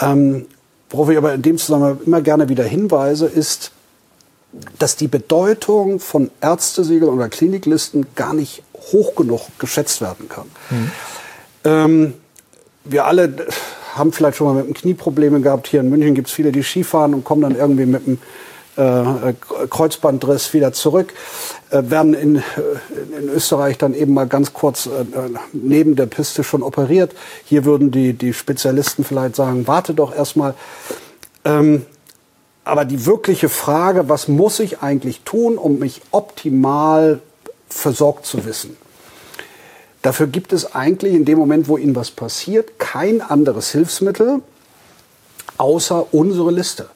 [0.00, 0.46] Ähm,
[0.90, 3.72] worauf ich aber in dem Zusammenhang immer gerne wieder hinweise, ist,
[4.78, 10.46] dass die Bedeutung von Ärztesiegeln oder Kliniklisten gar nicht hoch genug geschätzt werden kann.
[10.70, 10.90] Mhm.
[11.64, 12.14] Ähm,
[12.84, 13.46] wir alle
[13.94, 15.68] haben vielleicht schon mal mit dem Knie Probleme gehabt.
[15.68, 18.18] Hier in München gibt es viele, die Skifahren und kommen dann irgendwie mit einem
[18.76, 19.32] äh,
[19.70, 21.12] Kreuzbandriss wieder zurück,
[21.70, 22.40] äh, werden in, äh,
[23.18, 24.90] in Österreich dann eben mal ganz kurz äh,
[25.52, 27.14] neben der Piste schon operiert.
[27.44, 30.54] Hier würden die, die Spezialisten vielleicht sagen, warte doch erstmal.
[31.44, 31.86] Ähm,
[32.66, 37.20] aber die wirkliche Frage, was muss ich eigentlich tun, um mich optimal
[37.68, 38.76] versorgt zu wissen?
[40.02, 44.42] Dafür gibt es eigentlich in dem Moment, wo Ihnen was passiert, kein anderes Hilfsmittel
[45.58, 46.88] außer unsere Liste.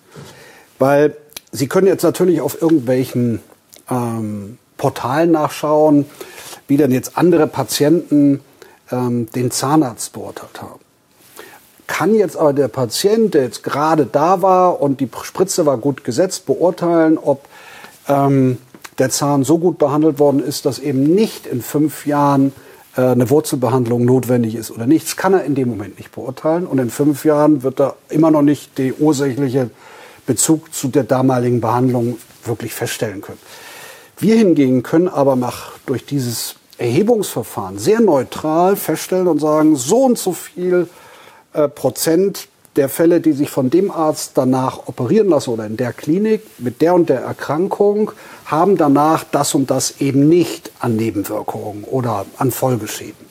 [0.80, 1.16] Weil
[1.52, 3.40] Sie können jetzt natürlich auf irgendwelchen
[3.88, 6.06] ähm, Portalen nachschauen,
[6.66, 8.40] wie denn jetzt andere Patienten
[8.90, 10.80] ähm, den Zahnarzt beurteilt haben
[11.90, 16.04] kann jetzt aber der Patient, der jetzt gerade da war und die Spritze war gut
[16.04, 17.46] gesetzt, beurteilen, ob
[18.06, 18.58] ähm,
[19.00, 22.52] der Zahn so gut behandelt worden ist, dass eben nicht in fünf Jahren
[22.96, 25.04] äh, eine Wurzelbehandlung notwendig ist oder nicht.
[25.04, 26.64] Das kann er in dem Moment nicht beurteilen.
[26.64, 29.70] Und in fünf Jahren wird er immer noch nicht den ursächliche
[30.26, 33.40] Bezug zu der damaligen Behandlung wirklich feststellen können.
[34.16, 40.18] Wir hingegen können aber nach, durch dieses Erhebungsverfahren sehr neutral feststellen und sagen, so und
[40.18, 40.88] so viel
[41.52, 45.92] äh, Prozent der Fälle, die sich von dem Arzt danach operieren lassen oder in der
[45.92, 48.12] Klinik mit der und der Erkrankung,
[48.46, 53.30] haben danach das und das eben nicht an Nebenwirkungen oder an Folgeschäden.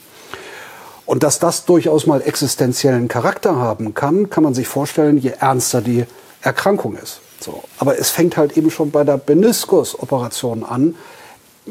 [1.05, 5.81] Und dass das durchaus mal existenziellen Charakter haben kann, kann man sich vorstellen, je ernster
[5.81, 6.05] die
[6.41, 7.21] Erkrankung ist.
[7.39, 7.63] So.
[7.79, 10.95] Aber es fängt halt eben schon bei der Meniskusoperation an.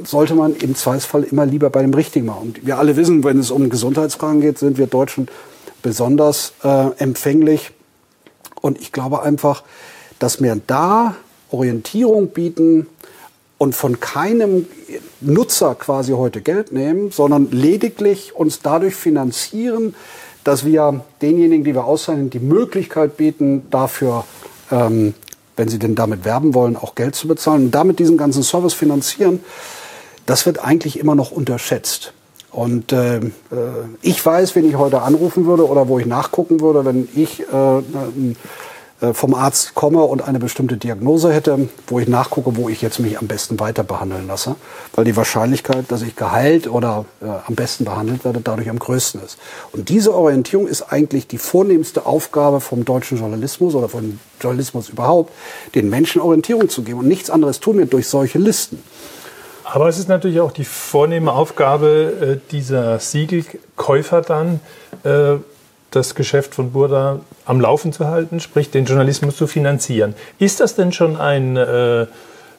[0.05, 2.49] sollte man im Zweifelsfall immer lieber bei dem Richtigen machen.
[2.49, 5.29] Und wir alle wissen, wenn es um Gesundheitsfragen geht, sind wir Deutschen
[5.89, 7.71] besonders äh, empfänglich.
[8.61, 9.63] Und ich glaube einfach,
[10.19, 11.15] dass wir da
[11.51, 12.87] Orientierung bieten
[13.57, 14.67] und von keinem
[15.23, 19.95] Nutzer quasi heute Geld nehmen, sondern lediglich uns dadurch finanzieren,
[20.45, 24.27] dass wir denjenigen, die wir auszahlen, die Möglichkeit bieten, dafür,
[24.71, 25.15] ähm,
[25.57, 28.75] wenn sie denn damit werben wollen, auch Geld zu bezahlen und damit diesen ganzen Service
[28.75, 29.43] finanzieren.
[30.27, 32.13] Das wird eigentlich immer noch unterschätzt.
[32.51, 33.21] Und äh, äh
[34.03, 37.83] ich weiß, wen ich heute anrufen würde oder wo ich nachgucken würde, wenn ich äh,
[39.01, 42.99] äh, vom Arzt komme und eine bestimmte Diagnose hätte, wo ich nachgucke, wo ich jetzt
[42.99, 44.57] mich am besten weiter behandeln lasse.
[44.93, 49.23] Weil die Wahrscheinlichkeit, dass ich geheilt oder äh, am besten behandelt werde, dadurch am größten
[49.25, 49.39] ist.
[49.71, 55.33] Und diese Orientierung ist eigentlich die vornehmste Aufgabe vom deutschen Journalismus oder vom Journalismus überhaupt,
[55.77, 56.99] den Menschen Orientierung zu geben.
[56.99, 58.83] Und nichts anderes tun wir durch solche Listen.
[59.71, 64.61] Aber es ist natürlich auch die vornehme Aufgabe äh, dieser Siegelkäufer dann,
[65.05, 65.35] äh,
[65.91, 70.15] das Geschäft von Burda am Laufen zu halten, sprich den Journalismus zu finanzieren.
[70.39, 71.57] Ist das denn schon ein,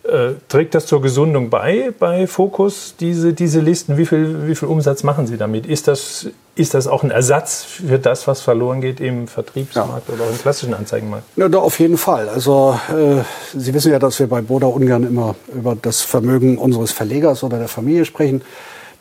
[0.10, 3.98] äh, trägt das zur Gesundung bei, bei Focus, diese, diese Listen?
[3.98, 5.66] Wie viel, wie viel Umsatz machen Sie damit?
[5.66, 10.14] Ist das, ist das auch ein Ersatz für das, was verloren geht im Vertriebsmarkt ja.
[10.14, 11.26] oder auch im klassischen Anzeigenmarkt?
[11.36, 12.28] Ja, da auf jeden Fall.
[12.30, 13.24] Also äh,
[13.58, 17.58] Sie wissen ja, dass wir bei Burda ungern immer über das Vermögen unseres Verlegers oder
[17.58, 18.42] der Familie sprechen.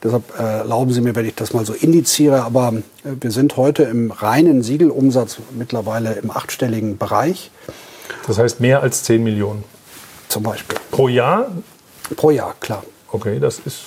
[0.03, 3.57] Deshalb äh, erlauben Sie mir, wenn ich das mal so indiziere, aber äh, wir sind
[3.57, 7.51] heute im reinen Siegelumsatz mittlerweile im achtstelligen Bereich.
[8.27, 9.65] Das heißt mehr als 10 Millionen.
[10.29, 10.77] Zum Beispiel.
[10.91, 11.51] Pro Jahr?
[12.17, 12.85] Pro Jahr, klar.
[13.11, 13.81] Okay, das ist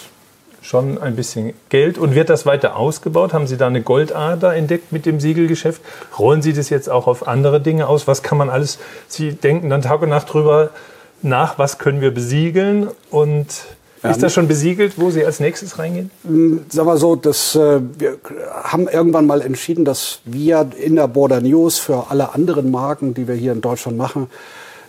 [0.61, 1.97] schon ein bisschen Geld.
[1.97, 3.33] Und wird das weiter ausgebaut?
[3.33, 5.81] Haben Sie da eine Goldader entdeckt mit dem Siegelgeschäft?
[6.17, 8.07] Rollen Sie das jetzt auch auf andere Dinge aus?
[8.07, 8.79] Was kann man alles?
[9.07, 10.69] Sie denken dann Tag und Nacht drüber
[11.21, 13.47] nach, was können wir besiegeln und
[14.03, 16.09] ist das schon besiegelt, wo Sie als nächstes reingehen?
[16.23, 18.17] Hm, sagen wir so, dass, äh, wir
[18.63, 23.27] haben irgendwann mal entschieden, dass wir in der Border News für alle anderen Marken, die
[23.27, 24.27] wir hier in Deutschland machen,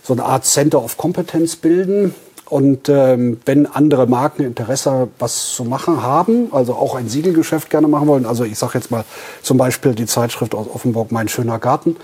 [0.03, 2.13] so eine Art Center of Competence bilden.
[2.49, 7.87] Und ähm, wenn andere Marken Interesse, was zu machen haben, also auch ein Siegelgeschäft gerne
[7.87, 9.05] machen wollen, also ich sage jetzt mal
[9.41, 11.95] zum Beispiel die Zeitschrift aus Offenburg Mein schöner Garten,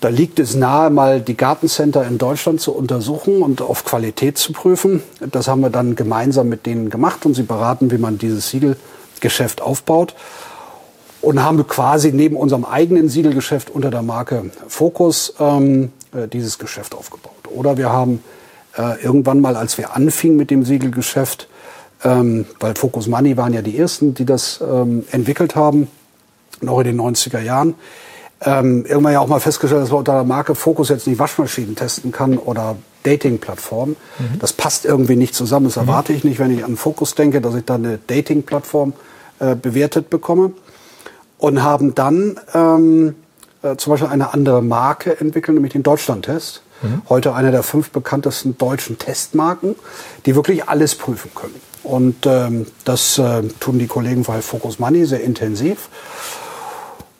[0.00, 4.54] da liegt es nahe, mal die Gartencenter in Deutschland zu untersuchen und auf Qualität zu
[4.54, 5.02] prüfen.
[5.30, 9.60] Das haben wir dann gemeinsam mit denen gemacht und sie beraten, wie man dieses Siegelgeschäft
[9.60, 10.14] aufbaut.
[11.20, 16.94] Und haben quasi neben unserem eigenen Siegelgeschäft unter der Marke Focus ähm, äh, dieses Geschäft
[16.94, 17.48] aufgebaut.
[17.54, 18.22] Oder wir haben
[18.76, 21.48] äh, irgendwann mal, als wir anfingen mit dem Siegelgeschäft,
[22.04, 25.88] ähm, weil Focus Money waren ja die ersten, die das ähm, entwickelt haben,
[26.60, 27.74] noch in den 90er Jahren,
[28.42, 31.76] ähm, irgendwann ja auch mal festgestellt, dass man unter der Marke Focus jetzt nicht Waschmaschinen
[31.76, 33.96] testen kann oder Dating-Plattformen.
[34.18, 34.38] Mhm.
[34.38, 35.66] Das passt irgendwie nicht zusammen.
[35.66, 35.88] Das mhm.
[35.88, 38.94] erwarte ich nicht, wenn ich an Focus denke, dass ich dann eine Dating-Plattform
[39.40, 40.52] äh, bewertet bekomme.
[41.38, 43.14] Und haben dann ähm,
[43.62, 46.62] äh, zum Beispiel eine andere Marke entwickelt, nämlich den Deutschland-Test.
[46.82, 47.02] Mhm.
[47.08, 49.76] Heute eine der fünf bekanntesten deutschen Testmarken,
[50.26, 51.60] die wirklich alles prüfen können.
[51.82, 55.88] Und ähm, das äh, tun die Kollegen von Focus Money sehr intensiv.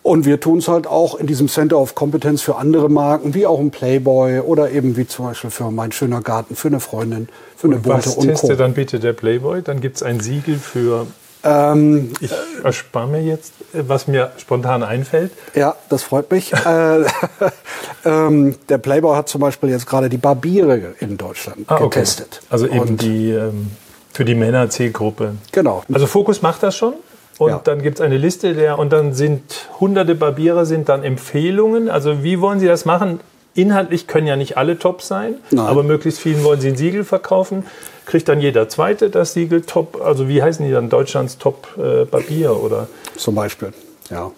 [0.03, 3.47] Und wir tun es halt auch in diesem Center of Competence für andere Marken, wie
[3.47, 7.29] auch ein Playboy oder eben wie zum Beispiel für mein schöner Garten, für eine Freundin,
[7.55, 9.61] für eine und Bunte was und testet dann bitte der Playboy?
[9.61, 11.07] Dann gibt es ein Siegel für.
[11.43, 12.31] Ähm, ich
[12.63, 15.33] erspare mir jetzt, was mir spontan einfällt.
[15.55, 16.53] Ja, das freut mich.
[16.67, 17.05] äh,
[18.05, 22.41] ähm, der Playboy hat zum Beispiel jetzt gerade die Barbiere in Deutschland ah, getestet.
[22.43, 22.47] Okay.
[22.51, 23.71] Also eben und die ähm,
[24.13, 25.37] für die Männer-Zielgruppe.
[25.53, 25.83] Genau.
[25.93, 26.95] Also Fokus macht das schon?
[27.39, 27.61] Und ja.
[27.65, 31.89] dann gibt es eine Liste der, und dann sind hunderte Barbiere sind dann Empfehlungen.
[31.89, 33.21] Also wie wollen Sie das machen?
[33.55, 35.67] Inhaltlich können ja nicht alle top sein, Nein.
[35.67, 37.65] aber möglichst vielen wollen Sie ein Siegel verkaufen.
[38.11, 42.05] Kriegt dann jeder Zweite das Siegel Top, also wie heißen die dann Deutschlands Top äh,
[42.05, 42.89] Barbier oder?
[43.15, 43.73] Zum Beispiel,
[44.11, 44.33] ja.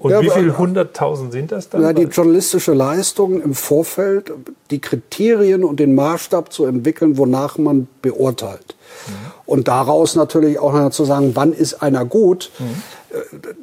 [0.00, 1.82] Und ja, wie viele hunderttausend sind das dann?
[1.82, 4.32] Ja, die journalistische Leistung im Vorfeld,
[4.70, 8.74] die Kriterien und den Maßstab zu entwickeln, wonach man beurteilt.
[9.06, 9.12] Mhm.
[9.46, 12.50] Und daraus natürlich auch noch zu sagen, wann ist einer gut.
[12.58, 12.82] Mhm.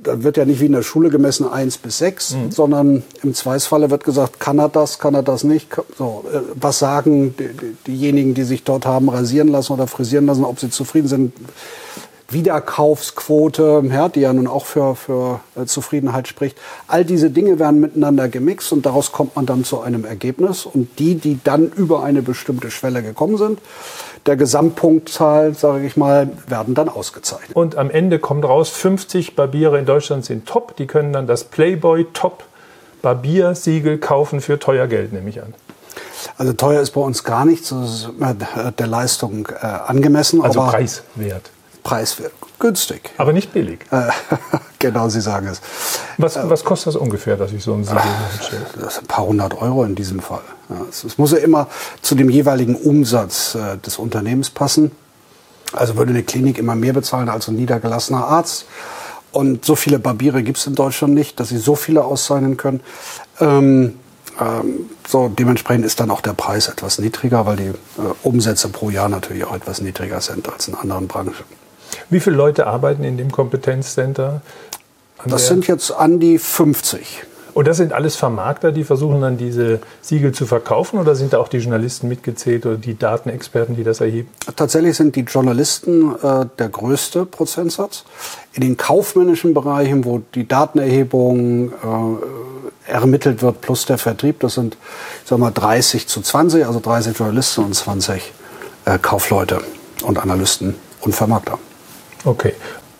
[0.01, 2.51] Da wird ja nicht wie in der Schule gemessen eins bis sechs, mhm.
[2.51, 5.67] sondern im Zweifelsfalle wird gesagt, kann er das, kann er das nicht.
[5.97, 7.49] So, äh, was sagen die,
[7.85, 11.33] diejenigen, die sich dort haben rasieren lassen oder frisieren lassen, ob sie zufrieden sind?
[12.33, 16.57] Wiederkaufsquote, ja, die ja nun auch für, für äh, Zufriedenheit spricht.
[16.87, 20.65] All diese Dinge werden miteinander gemixt und daraus kommt man dann zu einem Ergebnis.
[20.65, 23.59] Und die, die dann über eine bestimmte Schwelle gekommen sind,
[24.25, 27.55] der Gesamtpunktzahl, sage ich mal, werden dann ausgezeichnet.
[27.55, 30.75] Und am Ende kommt raus, 50 Barbiere in Deutschland sind top.
[30.77, 32.43] Die können dann das Playboy Top
[33.01, 35.53] Barbiersiegel kaufen für teuer Geld, nehme ich an.
[36.37, 40.41] Also teuer ist bei uns gar nichts, das ist immer der Leistung äh, angemessen.
[40.41, 41.51] Also preiswert.
[41.83, 43.11] Preiswert, günstig.
[43.17, 43.85] Aber nicht billig.
[43.91, 44.09] Äh,
[44.79, 45.61] genau, Sie sagen es.
[46.17, 48.01] Was, was kostet das ungefähr, dass ich so ein Siegel
[48.37, 48.65] hinstelle?
[48.79, 50.41] Das ein paar hundert Euro in diesem Fall.
[50.89, 51.67] Es, muss ja immer
[52.01, 54.91] zu dem jeweiligen Umsatz äh, des Unternehmens passen.
[55.73, 58.65] Also würde eine Klinik immer mehr bezahlen als ein niedergelassener Arzt.
[59.31, 62.81] Und so viele Barbiere gibt es in Deutschland nicht, dass sie so viele auszeichnen können.
[63.39, 63.95] Ähm,
[64.39, 67.73] ähm, so dementsprechend ist dann auch der Preis etwas niedriger, weil die äh,
[68.23, 71.33] Umsätze pro Jahr natürlich auch etwas niedriger sind als in anderen Branchen.
[72.09, 74.41] Wie viele Leute arbeiten in dem Kompetenzcenter?
[75.25, 77.25] Das sind jetzt an die 50.
[77.53, 81.37] Und das sind alles Vermarkter, die versuchen dann diese Siegel zu verkaufen oder sind da
[81.37, 84.27] auch die Journalisten mitgezählt oder die Datenexperten, die das erheben?
[84.55, 88.05] Tatsächlich sind die Journalisten äh, der größte Prozentsatz.
[88.53, 94.75] In den kaufmännischen Bereichen, wo die Datenerhebung äh, ermittelt wird, plus der Vertrieb, das sind
[95.23, 98.33] ich sag mal, 30 zu 20, also 30 Journalisten und 20
[98.85, 99.61] äh, Kaufleute
[100.01, 101.59] und Analysten und Vermarkter.
[102.25, 102.53] Okay.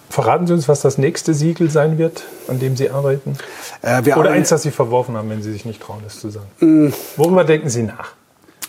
[0.09, 3.35] Verraten Sie uns, was das nächste Siegel sein wird, an dem Sie arbeiten?
[3.81, 6.45] Äh, Oder eins, das Sie verworfen haben, wenn Sie sich nicht trauen, das zu sagen.
[6.59, 6.93] Mm.
[7.17, 8.11] Worüber denken Sie nach?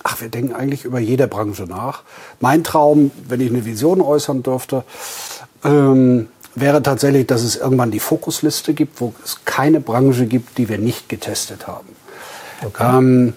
[0.03, 2.03] Ach, wir denken eigentlich über jede Branche nach.
[2.41, 4.85] Mein Traum, wenn ich eine Vision äußern dürfte,
[5.65, 10.69] ähm, wäre tatsächlich, dass es irgendwann die Fokusliste gibt, wo es keine Branche gibt, die
[10.69, 11.89] wir nicht getestet haben.
[12.65, 12.99] Okay.
[12.99, 13.35] Ähm,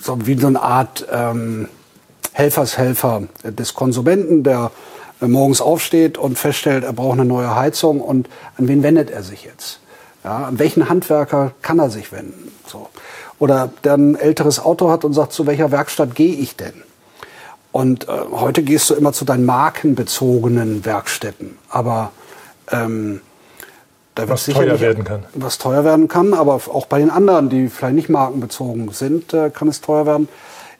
[0.00, 1.68] so wie so eine Art ähm,
[2.32, 4.70] Helfershelfer des Konsumenten, der
[5.28, 9.44] morgens aufsteht und feststellt, er braucht eine neue Heizung und an wen wendet er sich
[9.44, 9.80] jetzt?
[10.22, 12.50] Ja, an welchen Handwerker kann er sich wenden?
[12.66, 12.88] So.
[13.38, 16.82] Oder der ein älteres Auto hat und sagt, zu welcher Werkstatt gehe ich denn?
[17.72, 21.58] Und äh, heute gehst du immer zu deinen markenbezogenen Werkstätten.
[21.68, 22.12] Aber
[22.70, 23.20] ähm,
[24.14, 25.24] da was teuer werden kann.
[25.34, 29.50] Was teuer werden kann, aber auch bei den anderen, die vielleicht nicht markenbezogen sind, äh,
[29.50, 30.28] kann es teuer werden.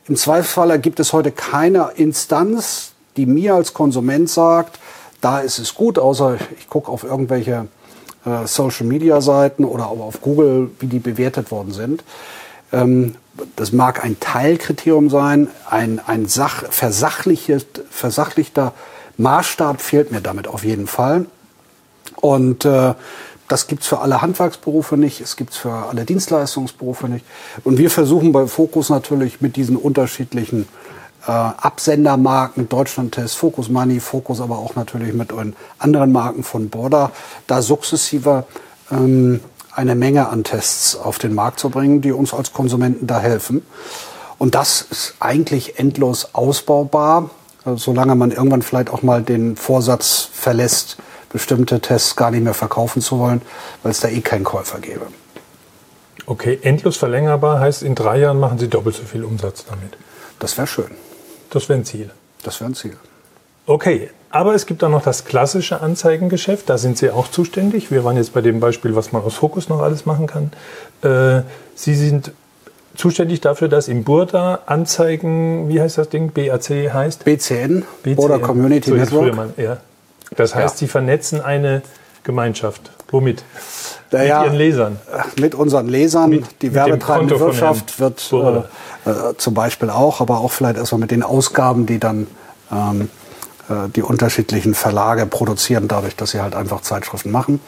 [0.07, 4.79] Im Zweifelsfall gibt es heute keine Instanz, die mir als Konsument sagt,
[5.21, 7.69] da ist es gut, außer ich gucke auf irgendwelche
[8.27, 12.05] äh, Social-Media-Seiten oder auch auf Google, wie die bewertet worden sind.
[12.73, 13.17] Ähm,
[13.57, 18.73] das mag ein Teilkriterium sein, ein, ein Sach, versachlichter
[19.17, 21.27] Maßstab fehlt mir damit auf jeden Fall.
[22.17, 22.95] Und äh,
[23.49, 27.25] das gibt's für alle Handwerksberufe nicht, es gibt's für alle Dienstleistungsberufe nicht.
[27.63, 30.67] Und wir versuchen bei Fokus natürlich mit diesen unterschiedlichen
[31.27, 35.31] äh, Absendermarken, Deutschlandtest, Focus Money, Focus aber auch natürlich mit
[35.79, 37.11] anderen Marken von Border,
[37.47, 38.45] da sukzessive
[38.91, 39.41] ähm,
[39.73, 43.65] eine Menge an Tests auf den Markt zu bringen, die uns als Konsumenten da helfen.
[44.39, 47.31] Und das ist eigentlich endlos ausbaubar,
[47.65, 50.99] äh, solange man irgendwann vielleicht auch mal den Vorsatz verlässt,
[51.33, 53.43] bestimmte Tests gar nicht mehr verkaufen zu wollen,
[53.83, 55.07] weil es da eh keinen Käufer gäbe.
[56.27, 59.99] Okay, endlos verlängerbar heißt, in drei Jahren machen Sie doppelt so viel Umsatz damit.
[60.39, 60.91] Das wäre schön.
[61.55, 62.11] Das wäre ein Ziel.
[62.43, 62.97] Das wäre ein Ziel.
[63.67, 66.69] Okay, aber es gibt auch noch das klassische Anzeigengeschäft.
[66.69, 67.93] Da sind Sie auch zuständig.
[67.93, 70.51] Wir waren jetzt bei dem Beispiel, was man aus Fokus noch alles machen kann.
[71.03, 71.43] Äh,
[71.77, 72.33] Sie sind
[72.97, 76.33] zuständig dafür, dass im Burda Anzeigen, wie heißt das Ding?
[76.33, 77.25] BAC heißt?
[77.25, 78.17] BCN, BCN.
[78.17, 79.35] Burda Community so Network.
[79.37, 79.77] Man, ja.
[80.37, 80.79] Das heißt, ja.
[80.79, 81.83] Sie vernetzen eine
[82.25, 82.91] Gemeinschaft.
[83.13, 83.45] Womit?
[84.19, 84.99] Naja, mit Ihren Lesern?
[85.39, 86.31] Mit unseren Lesern.
[86.31, 91.11] Mit, die werbetreibende Wirtschaft wird äh, äh, zum Beispiel auch, aber auch vielleicht erstmal mit
[91.11, 92.27] den Ausgaben, die dann
[92.73, 93.09] ähm,
[93.69, 97.61] äh, die unterschiedlichen Verlage produzieren, dadurch, dass sie halt einfach Zeitschriften machen.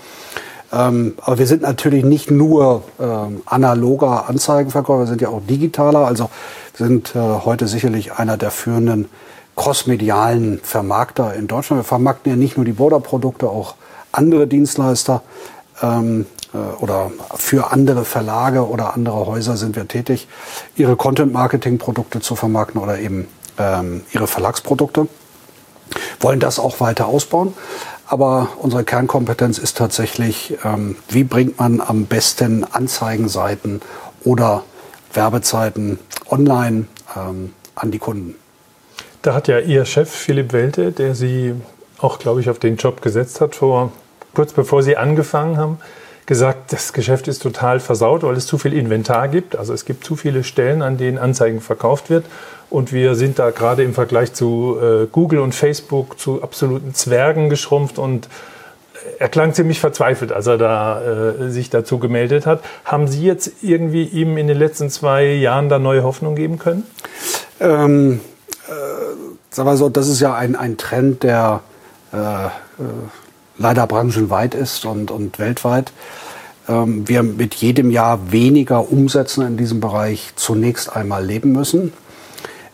[0.72, 6.00] Ähm, aber wir sind natürlich nicht nur ähm, analoger Anzeigenverkäufer, wir sind ja auch digitaler.
[6.00, 6.28] Also
[6.76, 9.08] wir sind äh, heute sicherlich einer der führenden
[9.54, 11.80] crossmedialen Vermarkter in Deutschland.
[11.80, 13.74] Wir vermarkten ja nicht nur die Border-Produkte, auch
[14.12, 15.22] andere Dienstleister
[15.82, 16.35] ähm, äh,
[16.80, 20.28] oder für andere Verlage oder andere Häuser sind wir tätig,
[20.76, 23.28] ihre Content-Marketing-Produkte zu vermarkten oder eben
[23.58, 25.08] ähm, ihre Verlagsprodukte.
[26.20, 27.54] Wollen das auch weiter ausbauen.
[28.08, 33.80] Aber unsere Kernkompetenz ist tatsächlich, ähm, wie bringt man am besten Anzeigenseiten
[34.22, 34.62] oder
[35.12, 35.98] Werbezeiten
[36.30, 38.36] online ähm, an die Kunden.
[39.22, 41.54] Da hat ja Ihr Chef Philipp Welte, der Sie
[41.98, 43.90] auch, glaube ich, auf den Job gesetzt hat, vor
[44.34, 45.78] kurz bevor Sie angefangen haben,
[46.26, 49.56] gesagt, das Geschäft ist total versaut, weil es zu viel Inventar gibt.
[49.56, 52.26] Also es gibt zu viele Stellen, an denen Anzeigen verkauft wird.
[52.68, 57.48] Und wir sind da gerade im Vergleich zu äh, Google und Facebook zu absoluten Zwergen
[57.48, 58.28] geschrumpft und
[59.18, 62.62] er klang ziemlich verzweifelt, als er da äh, sich dazu gemeldet hat.
[62.84, 66.84] Haben Sie jetzt irgendwie ihm in den letzten zwei Jahren da neue Hoffnung geben können?
[67.60, 68.20] Ähm,
[68.68, 68.72] äh,
[69.50, 71.60] sagen wir so, das ist ja ein, ein Trend, der
[72.12, 72.48] äh, äh
[73.58, 75.92] leider branchenweit ist und, und weltweit.
[76.68, 81.92] ähm, wir mit jedem Jahr weniger Umsätzen in diesem Bereich zunächst einmal leben müssen.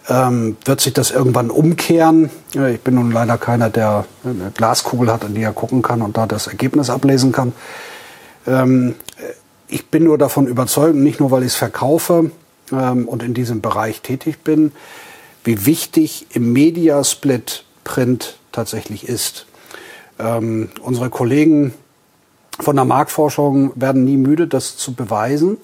[0.09, 2.30] Ähm, wird sich das irgendwann umkehren?
[2.55, 6.16] Ich bin nun leider keiner, der eine Glaskugel hat, an die er gucken kann und
[6.16, 7.53] da das Ergebnis ablesen kann.
[8.47, 8.97] Ähm,
[9.68, 12.33] ich bin nur davon überzeugt, nicht nur weil ich es verkaufe
[12.72, 14.72] ähm, und in diesem Bereich tätig bin,
[15.45, 19.47] wie wichtig im Mediasplit Print tatsächlich ist.
[20.18, 21.74] Ähm, unsere Kollegen
[22.60, 25.56] von der Marktforschung werden nie müde, das zu beweisen.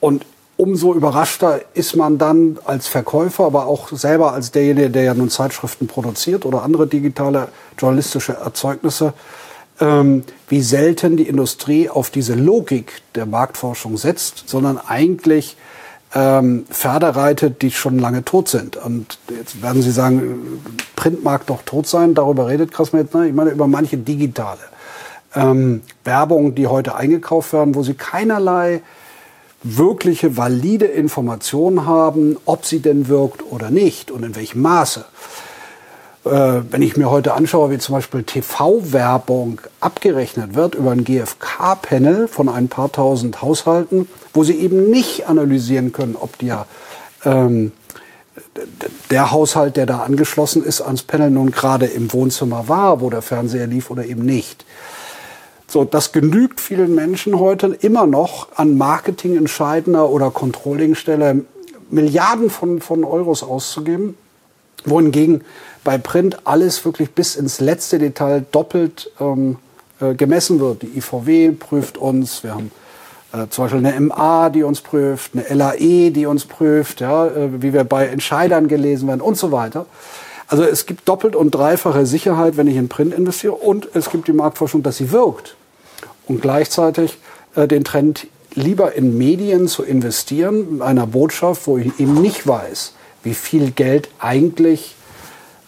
[0.00, 0.24] Und
[0.56, 5.30] umso überraschter ist man dann als Verkäufer, aber auch selber als derjenige, der ja nun
[5.30, 7.48] Zeitschriften produziert oder andere digitale
[7.78, 9.12] journalistische Erzeugnisse,
[9.80, 15.56] ähm, wie selten die Industrie auf diese Logik der Marktforschung setzt, sondern eigentlich
[16.14, 18.76] ähm, Pferde reitet, die schon lange tot sind.
[18.76, 20.62] Und jetzt werden Sie sagen,
[20.94, 23.24] Print mag doch tot sein, darüber redet Krasmetner.
[23.24, 24.60] Ich meine über manche digitale
[25.36, 28.82] ähm, Werbung, die heute eingekauft werden, wo sie keinerlei
[29.62, 35.04] wirkliche valide Informationen haben, ob sie denn wirkt oder nicht und in welchem Maße.
[36.24, 42.28] Äh, wenn ich mir heute anschaue, wie zum Beispiel TV-Werbung abgerechnet wird über ein GfK-Panel
[42.28, 46.66] von ein paar tausend Haushalten, wo sie eben nicht analysieren können, ob ja
[47.24, 47.72] ähm,
[49.10, 53.22] der Haushalt, der da angeschlossen ist ans Panel, nun gerade im Wohnzimmer war, wo der
[53.22, 54.64] Fernseher lief oder eben nicht.
[55.68, 61.44] So, das genügt vielen Menschen heute immer noch an Marketingentscheidender oder Controllingstelle
[61.90, 64.16] Milliarden von, von Euros auszugeben,
[64.84, 65.44] wohingegen
[65.82, 69.56] bei Print alles wirklich bis ins letzte Detail doppelt ähm,
[70.00, 70.82] äh, gemessen wird.
[70.82, 72.70] Die IVW prüft uns, wir haben
[73.36, 77.62] äh, zum Beispiel eine MA, die uns prüft, eine LAE, die uns prüft, ja, äh,
[77.62, 79.86] wie wir bei Entscheidern gelesen werden und so weiter.
[80.48, 84.28] Also es gibt doppelt und dreifache Sicherheit, wenn ich in Print investiere und es gibt
[84.28, 85.56] die Marktforschung, dass sie wirkt.
[86.28, 87.18] Und gleichzeitig
[87.54, 92.46] äh, den Trend, lieber in Medien zu investieren, in einer Botschaft, wo ich eben nicht
[92.46, 94.94] weiß, wie viel Geld eigentlich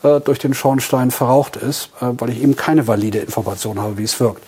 [0.03, 4.05] äh, durch den Schornstein verraucht ist, äh, weil ich eben keine valide Information habe, wie
[4.05, 4.43] es wirkt.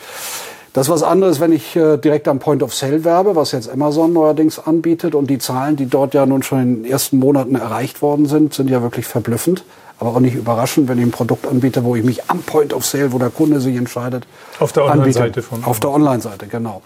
[0.73, 3.68] Das ist was anderes, wenn ich äh, direkt am Point of Sale werbe, was jetzt
[3.68, 5.14] Amazon neuerdings anbietet.
[5.14, 8.55] Und die Zahlen, die dort ja nun schon in den ersten Monaten erreicht worden sind,
[8.55, 9.64] sind ja wirklich verblüffend
[10.01, 12.87] aber auch nicht überraschend, wenn ich ein Produkt anbiete, wo ich mich am Point of
[12.87, 14.27] Sale, wo der Kunde sich entscheidet,
[14.59, 16.83] auf der Online-Seite von auf der Online-Seite genau.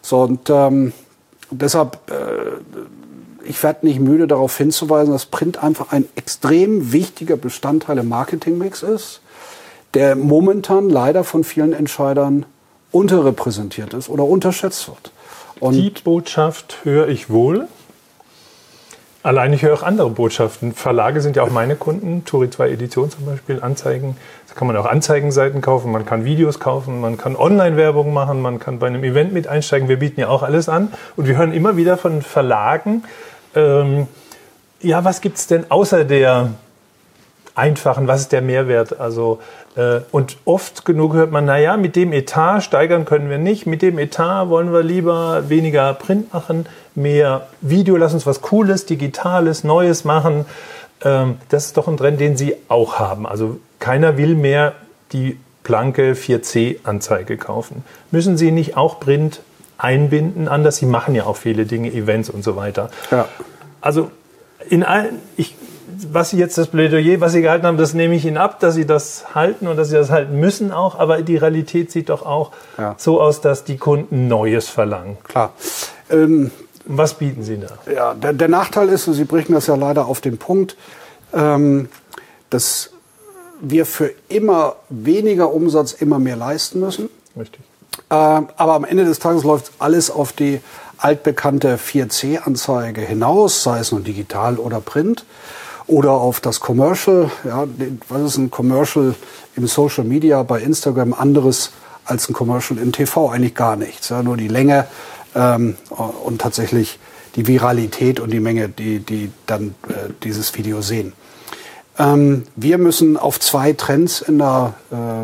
[0.00, 0.92] So und ähm,
[1.50, 7.98] deshalb äh, ich werde nicht müde darauf hinzuweisen, dass Print einfach ein extrem wichtiger Bestandteil
[7.98, 9.20] im Marketingmix ist,
[9.94, 12.46] der momentan leider von vielen Entscheidern
[12.92, 15.12] unterrepräsentiert ist oder unterschätzt wird.
[15.60, 17.68] Und Die Botschaft höre ich wohl.
[19.24, 20.72] Allein ich höre auch andere Botschaften.
[20.72, 22.24] Verlage sind ja auch meine Kunden.
[22.24, 24.16] Turi 2 Edition zum Beispiel, Anzeigen.
[24.48, 28.60] Da kann man auch Anzeigenseiten kaufen, man kann Videos kaufen, man kann Online-Werbung machen, man
[28.60, 29.88] kann bei einem Event mit einsteigen.
[29.88, 30.92] Wir bieten ja auch alles an.
[31.16, 33.02] Und wir hören immer wieder von Verlagen,
[33.54, 34.06] ähm,
[34.80, 36.52] ja, was gibt es denn außer der
[37.58, 38.98] einfachen, was ist der Mehrwert?
[38.98, 39.40] Also
[39.76, 43.82] äh, und oft genug hört man, naja, mit dem Etat steigern können wir nicht, mit
[43.82, 49.64] dem Etat wollen wir lieber weniger Print machen, mehr Video, lass uns was Cooles, Digitales,
[49.64, 50.46] Neues machen.
[51.02, 53.26] Ähm, das ist doch ein Trend, den Sie auch haben.
[53.26, 54.74] Also keiner will mehr
[55.12, 57.84] die blanke 4C-Anzeige kaufen.
[58.10, 59.40] Müssen Sie nicht auch Print
[59.76, 60.76] einbinden anders?
[60.76, 62.90] Sie machen ja auch viele Dinge, Events und so weiter.
[63.10, 63.28] Ja.
[63.80, 64.10] Also
[64.68, 65.54] in allen, ich
[66.12, 68.74] was Sie jetzt das Plädoyer, was Sie gehalten haben, das nehme ich Ihnen ab, dass
[68.74, 70.98] Sie das halten und dass Sie das halten müssen auch.
[70.98, 72.94] Aber die Realität sieht doch auch ja.
[72.98, 75.18] so aus, dass die Kunden Neues verlangen.
[75.24, 75.52] Klar.
[76.10, 76.50] Ähm,
[76.84, 77.92] was bieten Sie da?
[77.92, 80.76] Ja, der, der, Nachteil ist, und Sie bringen das ja leider auf den Punkt,
[81.34, 81.88] ähm,
[82.50, 82.90] dass
[83.60, 87.10] wir für immer weniger Umsatz immer mehr leisten müssen.
[87.36, 87.60] Richtig.
[88.08, 90.60] Äh, aber am Ende des Tages läuft alles auf die
[90.96, 95.24] altbekannte 4C-Anzeige hinaus, sei es nun digital oder print
[95.88, 97.30] oder auf das Commercial.
[97.44, 97.66] Ja,
[98.08, 99.14] was ist ein Commercial
[99.56, 101.72] im Social Media bei Instagram anderes
[102.04, 103.30] als ein Commercial im TV?
[103.30, 104.10] Eigentlich gar nichts.
[104.10, 104.86] Ja, nur die Länge
[105.34, 105.76] ähm,
[106.24, 106.98] und tatsächlich
[107.34, 111.12] die Viralität und die Menge, die, die dann äh, dieses Video sehen.
[111.98, 115.22] Ähm, wir müssen auf zwei Trends in der äh,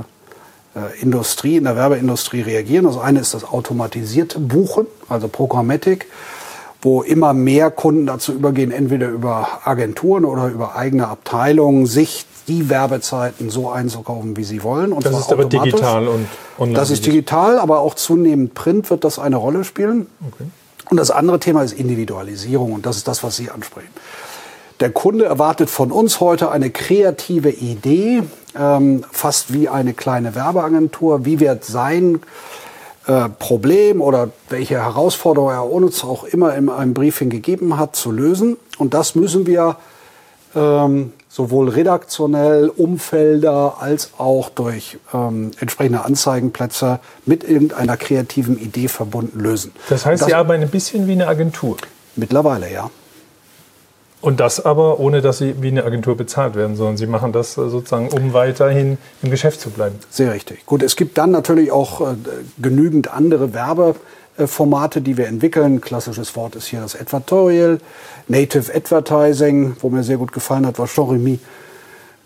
[0.79, 2.85] äh, Industrie, in der Werbeindustrie reagieren.
[2.85, 6.07] Das eine ist das automatisierte Buchen, also Programmatik
[6.85, 12.69] wo immer mehr Kunden dazu übergehen, entweder über Agenturen oder über eigene Abteilungen, sich die
[12.69, 14.93] Werbezeiten so einzukaufen, wie sie wollen.
[14.93, 16.27] Und das ist aber digital und
[16.59, 16.79] online.
[16.79, 20.09] Das ist digital, aber auch zunehmend Print wird das eine Rolle spielen.
[20.29, 20.45] Okay.
[20.91, 23.89] Und das andere Thema ist Individualisierung und das ist das, was Sie ansprechen.
[24.81, 28.23] Der Kunde erwartet von uns heute eine kreative Idee,
[28.59, 31.25] ähm, fast wie eine kleine Werbeagentur.
[31.25, 32.21] Wie wird sein
[33.07, 38.11] äh, Problem oder welche Herausforderung er uns auch immer in einem Briefing gegeben hat, zu
[38.11, 38.57] lösen.
[38.79, 39.77] Und das müssen wir
[40.55, 49.41] ähm, sowohl redaktionell, Umfelder als auch durch ähm, entsprechende Anzeigenplätze mit irgendeiner kreativen Idee verbunden
[49.41, 49.73] lösen.
[49.89, 51.77] Das heißt, das, Sie arbeiten ein bisschen wie eine Agentur?
[52.17, 52.91] Mittlerweile, ja.
[54.25, 57.59] Und das aber ohne, dass Sie wie eine Agentur bezahlt werden, sondern Sie machen das
[57.59, 59.97] äh, sozusagen, um weiterhin im Geschäft zu bleiben.
[60.09, 60.65] Sehr richtig.
[60.65, 62.15] Gut, es gibt dann natürlich auch äh,
[62.57, 65.83] genügend andere Werbeformate, die wir entwickeln.
[65.83, 67.81] Klassisches Wort ist hier das Advertorial,
[68.27, 71.39] Native Advertising, wo mir sehr gut gefallen hat, was Jean-Remy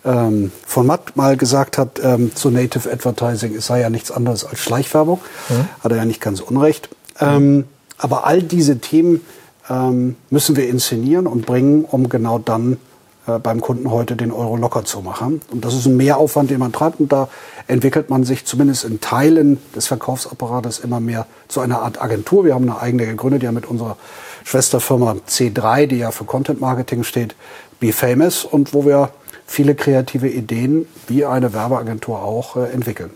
[0.05, 4.44] ähm, von Matt mal gesagt hat ähm, zu Native Advertising, es sei ja nichts anderes
[4.44, 5.18] als Schleichwerbung.
[5.49, 5.68] Mhm.
[5.82, 6.90] Hat er ja nicht ganz unrecht.
[7.18, 7.64] Ähm,
[7.96, 9.20] aber all diese Themen
[9.69, 12.79] ähm, müssen wir inszenieren und bringen, um genau dann
[13.27, 15.41] äh, beim Kunden heute den Euro locker zu machen.
[15.51, 17.01] Und das ist ein Mehraufwand, den man treibt.
[17.01, 17.29] Und da
[17.66, 22.45] entwickelt man sich zumindest in Teilen des Verkaufsapparates immer mehr zu einer Art Agentur.
[22.45, 23.97] Wir haben eine eigene gegründet, ja mit unserer
[24.45, 27.37] Schwesterfirma C3, die ja für Content Marketing steht,
[27.81, 29.11] Be Famous und wo wir
[29.47, 33.11] viele kreative Ideen wie eine Werbeagentur auch äh, entwickeln.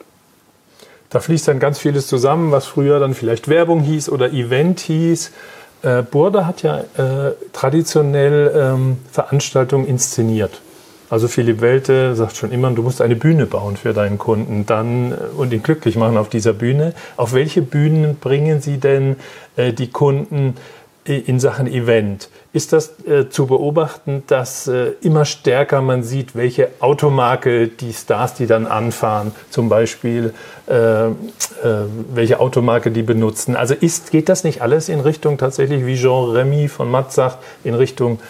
[1.10, 5.30] Da fließt dann ganz vieles zusammen, was früher dann vielleicht Werbung hieß oder Event hieß.
[5.82, 10.60] Äh, Burda hat ja äh, traditionell ähm, Veranstaltungen inszeniert.
[11.10, 15.12] Also Philipp Welte sagt schon immer, du musst eine Bühne bauen für deinen Kunden dann
[15.12, 16.94] äh, und ihn glücklich machen auf dieser Bühne.
[17.16, 19.16] Auf welche Bühnen bringen Sie denn
[19.56, 20.54] äh, die Kunden
[21.04, 22.28] in Sachen Event?
[22.52, 28.34] Ist das äh, zu beobachten, dass äh, immer stärker man sieht, welche Automarke die Stars,
[28.34, 30.32] die dann anfahren, zum Beispiel,
[30.68, 31.12] äh, äh,
[32.14, 33.56] welche Automarke die benutzen?
[33.56, 37.38] Also ist, geht das nicht alles in Richtung tatsächlich, wie Jean Remy von Matt sagt,
[37.64, 38.20] in Richtung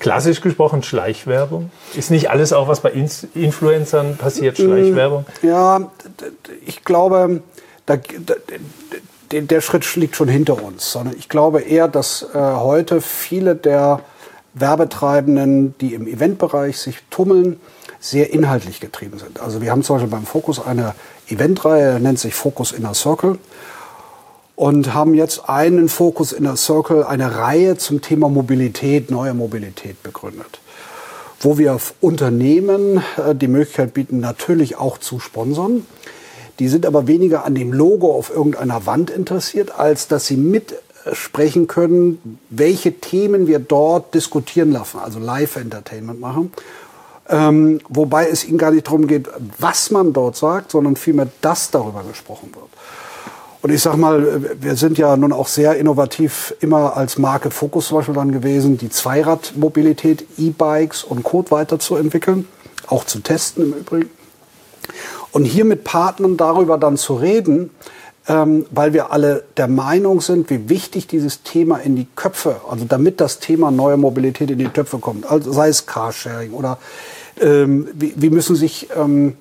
[0.00, 1.70] klassisch gesprochen Schleichwerbung?
[1.94, 2.92] Ist nicht alles auch, was bei
[3.34, 5.24] Influencern passiert, Schleichwerbung?
[5.40, 5.90] Ja,
[6.66, 7.42] ich glaube,
[7.86, 8.34] da, da,
[9.42, 14.00] der Schritt liegt schon hinter uns, sondern ich glaube eher, dass äh, heute viele der
[14.54, 17.58] Werbetreibenden, die im Eventbereich sich tummeln,
[18.00, 19.40] sehr inhaltlich getrieben sind.
[19.40, 20.94] Also wir haben zum Beispiel beim Fokus eine
[21.28, 23.38] Eventreihe, nennt sich Focus Inner Circle
[24.56, 30.60] und haben jetzt einen Focus Inner Circle, eine Reihe zum Thema Mobilität, neue Mobilität begründet,
[31.40, 35.86] wo wir Unternehmen äh, die Möglichkeit bieten, natürlich auch zu sponsern
[36.58, 41.66] die sind aber weniger an dem Logo auf irgendeiner Wand interessiert, als dass sie mitsprechen
[41.66, 46.52] können, welche Themen wir dort diskutieren lassen, also Live-Entertainment machen.
[47.28, 49.28] Ähm, wobei es ihnen gar nicht darum geht,
[49.58, 52.68] was man dort sagt, sondern vielmehr, dass darüber gesprochen wird.
[53.62, 57.86] Und ich sag mal, wir sind ja nun auch sehr innovativ immer als Marke Focus
[57.86, 62.46] zum Beispiel dann gewesen, die Zweiradmobilität, E-Bikes und Code weiterzuentwickeln,
[62.88, 64.10] auch zu testen im Übrigen.
[65.34, 67.70] Und hier mit Partnern darüber dann zu reden,
[68.28, 72.84] ähm, weil wir alle der Meinung sind, wie wichtig dieses Thema in die Köpfe, also
[72.84, 76.78] damit das Thema neue Mobilität in die Köpfe kommt, also sei es Carsharing oder
[77.40, 79.36] ähm, wie, wie müssen sich ähm,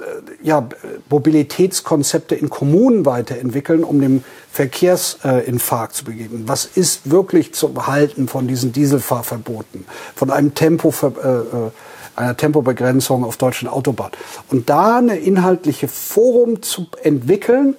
[0.00, 0.04] äh,
[0.42, 0.68] ja,
[1.10, 6.42] Mobilitätskonzepte in Kommunen weiterentwickeln, um dem Verkehrsinfarkt äh, zu begegnen.
[6.48, 9.86] Was ist wirklich zu halten von diesen Dieselfahrverboten,
[10.16, 11.70] von einem Tempo, äh, äh
[12.16, 14.12] einer Tempobegrenzung auf deutschen Autobahnen.
[14.50, 17.76] Und da eine inhaltliche Forum zu entwickeln,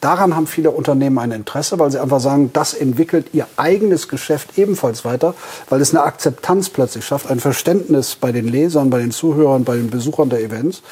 [0.00, 4.58] daran haben viele Unternehmen ein Interesse, weil sie einfach sagen, das entwickelt ihr eigenes Geschäft
[4.58, 5.34] ebenfalls weiter,
[5.68, 9.76] weil es eine Akzeptanz plötzlich schafft, ein Verständnis bei den Lesern, bei den Zuhörern, bei
[9.76, 10.82] den Besuchern der Events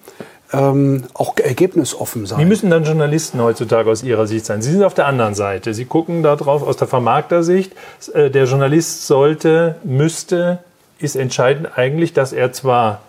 [0.53, 2.39] Ähm, auch ergebnisoffen sein.
[2.39, 4.63] Wie müssen dann Journalisten heutzutage aus Ihrer Sicht sein?
[4.63, 5.75] Sie sind auf der anderen Seite.
[5.75, 7.73] Sie gucken darauf aus der Vermarktersicht.
[8.13, 10.61] Äh, der Journalist sollte, müsste
[10.99, 13.01] ist entscheidend eigentlich, dass er zwar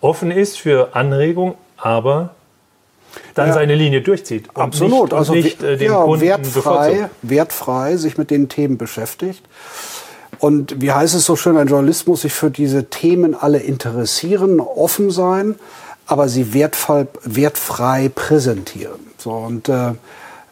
[0.00, 2.30] offen ist für Anregung, aber
[3.34, 4.48] dann ja, seine Linie durchzieht.
[4.50, 5.10] Und absolut.
[5.10, 9.42] Nicht, also nicht äh, den ja, Kunden wertfrei, wertfrei sich mit den Themen beschäftigt.
[10.38, 14.60] Und wie heißt es so schön, ein Journalist muss sich für diese Themen alle interessieren,
[14.60, 15.56] offen sein,
[16.06, 19.00] aber sie wertvoll, wertfrei präsentieren.
[19.18, 19.90] So, und äh,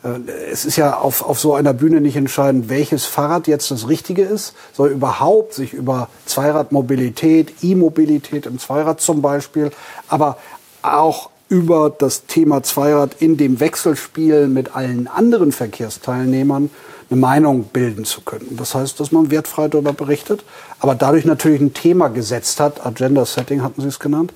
[0.07, 3.89] äh, es ist ja auf, auf so einer Bühne nicht entscheidend, welches Fahrrad jetzt das
[3.89, 9.71] Richtige ist, sondern überhaupt sich über Zweiradmobilität, E-Mobilität im Zweirad zum Beispiel,
[10.09, 10.39] aber
[10.83, 16.71] auch über das Thema Zweirad in dem Wechselspiel mit allen anderen Verkehrsteilnehmern
[17.09, 18.57] eine Meinung bilden zu können.
[18.57, 20.45] Das heißt, dass man wertfrei darüber berichtet,
[20.81, 24.33] aber dadurch natürlich ein Thema gesetzt hat, Agenda Setting hatten Sie es genannt,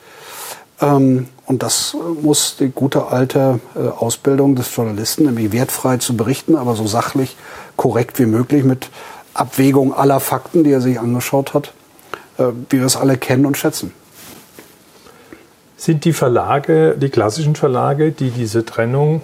[0.81, 6.57] ähm, und das muss die gute alte äh, Ausbildung des Journalisten, nämlich wertfrei zu berichten,
[6.57, 7.37] aber so sachlich
[7.77, 8.89] korrekt wie möglich mit
[9.35, 11.73] Abwägung aller Fakten, die er sich angeschaut hat,
[12.39, 13.93] äh, wie wir es alle kennen und schätzen.
[15.81, 19.23] Sind die Verlage, die klassischen Verlage, die diese Trennung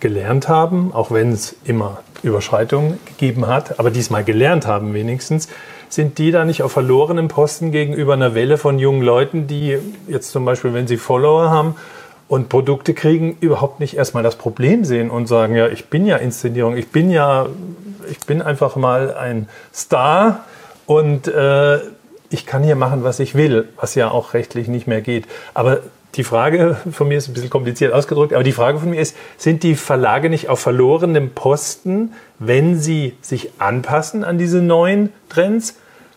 [0.00, 5.48] gelernt haben, auch wenn es immer Überschreitungen gegeben hat, aber diesmal gelernt haben wenigstens,
[5.88, 9.78] sind die da nicht auf verlorenem Posten gegenüber einer Welle von jungen Leuten, die
[10.08, 11.76] jetzt zum Beispiel, wenn sie Follower haben
[12.26, 16.16] und Produkte kriegen, überhaupt nicht erstmal das Problem sehen und sagen, ja, ich bin ja
[16.16, 17.46] Inszenierung, ich bin ja,
[18.10, 20.40] ich bin einfach mal ein Star
[20.86, 21.78] und äh,
[22.30, 25.26] ich kann hier machen, was ich will, was ja auch rechtlich nicht mehr geht.
[25.52, 25.80] Aber
[26.14, 29.16] die Frage von mir ist ein bisschen kompliziert ausgedrückt, aber die Frage von mir ist,
[29.36, 35.76] sind die Verlage nicht auf verlorenem Posten, wenn sie sich anpassen an diese neuen Trends?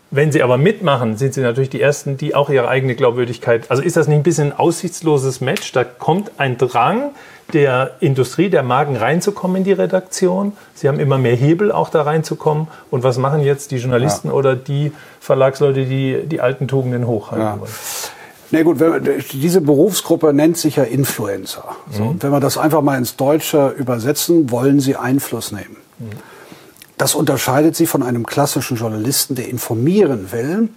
[0.10, 3.70] Wenn sie aber mitmachen, sind sie natürlich die Ersten, die auch ihre eigene Glaubwürdigkeit.
[3.70, 5.72] Also ist das nicht ein bisschen ein aussichtsloses Match?
[5.74, 7.12] Da kommt ein Drang
[7.54, 10.54] der Industrie, der Marken reinzukommen in die Redaktion.
[10.76, 12.68] Sie haben immer mehr Hebel auch da reinzukommen.
[12.90, 14.34] Und was machen jetzt die Journalisten ja.
[14.34, 17.60] oder die Verlagsleute, die die alten Tugenden hochhalten ja.
[17.60, 17.72] wollen?
[18.52, 21.66] Na gut, wenn, diese Berufsgruppe nennt sich ja Influencer.
[21.92, 22.24] So, mhm.
[22.24, 25.76] wenn wir das einfach mal ins Deutsche übersetzen, wollen sie Einfluss nehmen.
[26.00, 26.10] Mhm.
[26.98, 30.70] Das unterscheidet sie von einem klassischen Journalisten, der informieren will,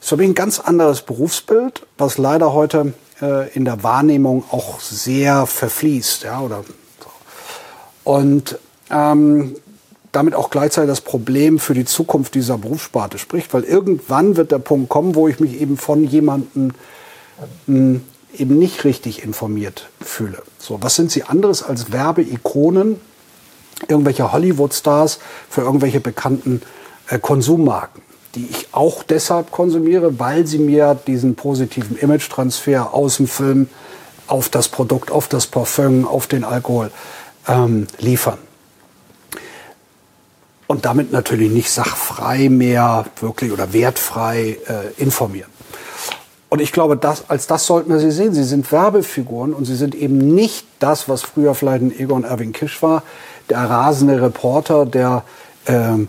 [0.00, 5.46] Das ist ein ganz anderes Berufsbild, was leider heute äh, in der Wahrnehmung auch sehr
[5.46, 6.24] verfließt.
[6.24, 6.64] Ja, oder
[7.00, 7.10] so.
[8.10, 8.58] Und
[8.90, 9.56] ähm,
[10.12, 14.58] damit auch gleichzeitig das Problem für die Zukunft dieser Berufssparte spricht, weil irgendwann wird der
[14.58, 16.72] Punkt kommen, wo ich mich eben von jemandem
[17.66, 18.02] hm,
[18.36, 20.42] eben nicht richtig informiert fühle.
[20.58, 23.00] So, was sind sie anderes als Werbeikonen
[23.88, 25.18] irgendwelche Hollywood-Stars
[25.50, 26.62] für irgendwelche bekannten
[27.08, 28.02] äh, Konsummarken,
[28.36, 33.68] die ich auch deshalb konsumiere, weil sie mir diesen positiven Image-Transfer aus dem Film
[34.26, 36.90] auf das Produkt, auf das Parfüm, auf den Alkohol
[37.48, 38.38] ähm, liefern.
[40.66, 45.50] Und damit natürlich nicht sachfrei mehr wirklich oder wertfrei äh, informieren.
[46.48, 48.34] Und ich glaube, das, als das sollten wir sie sehen.
[48.34, 52.52] Sie sind Werbefiguren und sie sind eben nicht das, was früher vielleicht ein Egon Erwin
[52.52, 53.02] Kisch war,
[53.48, 55.22] der rasende Reporter, der
[55.66, 56.06] äh,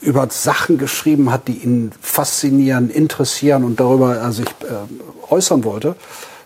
[0.00, 5.96] über Sachen geschrieben hat, die ihn faszinieren, interessieren und darüber er sich äh, äußern wollte.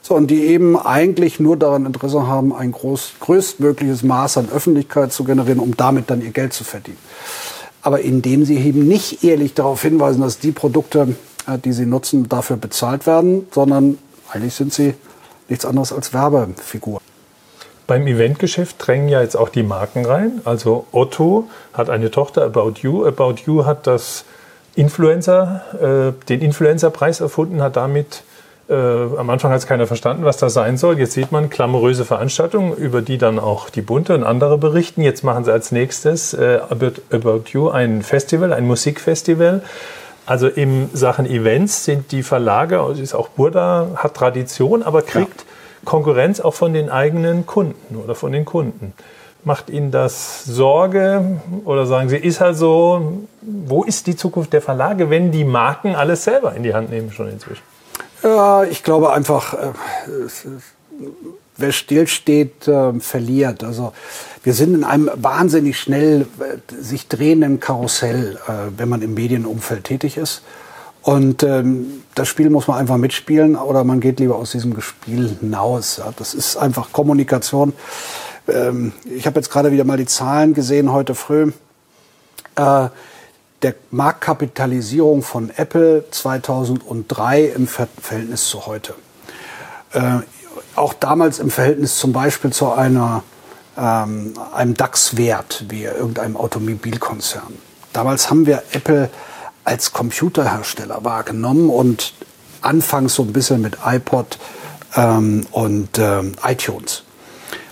[0.00, 5.12] So, und die eben eigentlich nur daran Interesse haben, ein groß, größtmögliches Maß an Öffentlichkeit
[5.12, 6.98] zu generieren, um damit dann ihr Geld zu verdienen.
[7.82, 12.28] Aber indem sie eben nicht ehrlich darauf hinweisen, dass die Produkte, äh, die sie nutzen,
[12.28, 13.98] dafür bezahlt werden, sondern
[14.30, 14.94] eigentlich sind sie
[15.48, 17.02] nichts anderes als Werbefiguren.
[17.88, 20.40] Beim Eventgeschäft drängen ja jetzt auch die Marken rein.
[20.44, 23.04] Also Otto hat eine Tochter, About You.
[23.04, 24.24] About You hat das
[24.76, 28.22] Influencer, äh, den Influencerpreis erfunden, hat damit
[28.70, 30.98] Äh, am Anfang hat es keiner verstanden, was das sein soll.
[30.98, 35.00] Jetzt sieht man klamouröse Veranstaltungen, über die dann auch die Bunte und andere berichten.
[35.00, 39.62] Jetzt machen sie als nächstes äh, About, About You ein Festival, ein Musikfestival.
[40.26, 45.40] Also in Sachen Events sind die Verlage, also ist auch Burda, hat Tradition, aber kriegt
[45.40, 45.47] ja.
[45.84, 48.92] Konkurrenz auch von den eigenen Kunden oder von den Kunden.
[49.44, 54.60] Macht Ihnen das Sorge oder sagen Sie, ist halt so, wo ist die Zukunft der
[54.60, 57.62] Verlage, wenn die Marken alles selber in die Hand nehmen schon inzwischen?
[58.22, 59.72] Ja, ich glaube einfach, äh,
[61.56, 63.62] wer stillsteht, äh, verliert.
[63.62, 63.92] Also
[64.42, 68.38] wir sind in einem wahnsinnig schnell äh, sich drehenden Karussell,
[68.76, 70.42] wenn man im Medienumfeld tätig ist.
[71.08, 75.38] Und ähm, das Spiel muss man einfach mitspielen oder man geht lieber aus diesem Spiel
[75.40, 75.96] hinaus.
[75.96, 77.72] Ja, das ist einfach Kommunikation.
[78.46, 81.52] Ähm, ich habe jetzt gerade wieder mal die Zahlen gesehen heute früh.
[82.56, 82.88] Äh,
[83.62, 88.94] der Marktkapitalisierung von Apple 2003 im Verhältnis zu heute.
[89.94, 90.18] Äh,
[90.74, 93.22] auch damals im Verhältnis zum Beispiel zu einer,
[93.78, 97.54] ähm, einem DAX-Wert wie irgendeinem Automobilkonzern.
[97.94, 99.08] Damals haben wir Apple
[99.68, 102.14] als Computerhersteller wahrgenommen und
[102.62, 104.38] anfangs so ein bisschen mit iPod
[104.96, 107.02] ähm, und ähm, iTunes.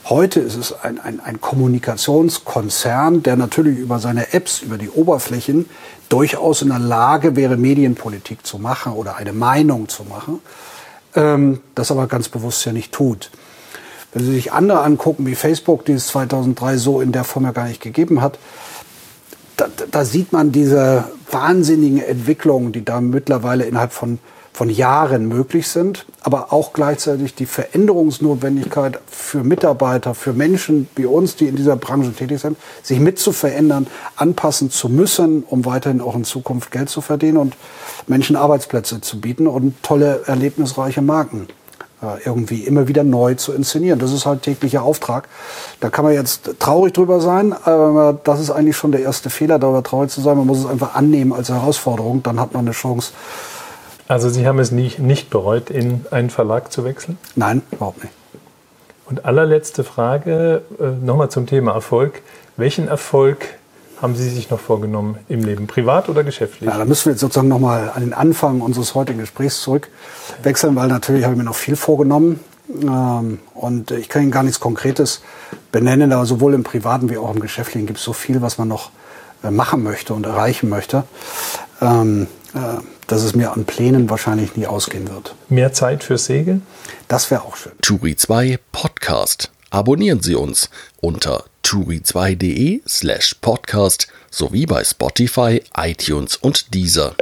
[0.05, 5.71] Heute ist es ein, ein, ein Kommunikationskonzern, der natürlich über seine Apps, über die Oberflächen
[6.11, 10.41] durchaus in der Lage wäre, Medienpolitik zu machen oder eine Meinung zu machen,
[11.15, 13.31] ähm, das aber ganz bewusst ja nicht tut.
[14.13, 17.53] Wenn Sie sich andere angucken, wie Facebook, die es 2003 so in der Form ja
[17.53, 18.39] gar nicht gegeben hat,
[19.57, 24.18] da, da sieht man diese wahnsinnigen Entwicklungen, die da mittlerweile innerhalb von
[24.57, 31.37] von Jahren möglich sind, aber auch gleichzeitig die Veränderungsnotwendigkeit für Mitarbeiter, für Menschen wie uns,
[31.37, 36.01] die in dieser Branche tätig sind, sich mit zu verändern, anpassen zu müssen, um weiterhin
[36.01, 37.55] auch in Zukunft Geld zu verdienen und
[38.07, 41.49] Menschen Arbeitsplätze zu bieten und tolle, erlebnisreiche Marken
[42.25, 43.99] irgendwie immer wieder neu zu inszenieren.
[43.99, 45.29] Das ist halt täglicher Auftrag.
[45.81, 49.59] Da kann man jetzt traurig drüber sein, aber das ist eigentlich schon der erste Fehler,
[49.59, 50.37] darüber traurig zu sein.
[50.37, 53.13] Man muss es einfach annehmen als Herausforderung, dann hat man eine Chance,
[54.09, 57.19] also Sie haben es nicht, nicht bereut, in einen Verlag zu wechseln?
[57.35, 58.15] Nein, überhaupt nicht.
[59.07, 62.23] Und allerletzte Frage, äh, nochmal zum Thema Erfolg.
[62.57, 63.59] Welchen Erfolg
[64.01, 66.69] haben Sie sich noch vorgenommen im Leben, privat oder geschäftlich?
[66.69, 70.89] Ja, da müssen wir jetzt sozusagen nochmal an den Anfang unseres heutigen Gesprächs zurückwechseln, weil
[70.89, 72.41] natürlich habe ich mir noch viel vorgenommen.
[72.69, 75.23] Ähm, und ich kann Ihnen gar nichts Konkretes
[75.73, 78.69] benennen, aber sowohl im privaten wie auch im geschäftlichen gibt es so viel, was man
[78.69, 78.91] noch
[79.43, 81.05] äh, machen möchte und erreichen möchte.
[81.81, 85.35] Ähm, äh, dass es mir an Plänen wahrscheinlich nie ausgehen wird.
[85.49, 86.67] Mehr Zeit für Segeln?
[87.09, 87.73] Das wäre auch schön.
[87.81, 89.53] Turi 2 Podcast.
[89.71, 90.71] Abonnieren Sie uns
[91.01, 97.17] unter turi2.de slash podcast sowie bei Spotify, iTunes und Deezer.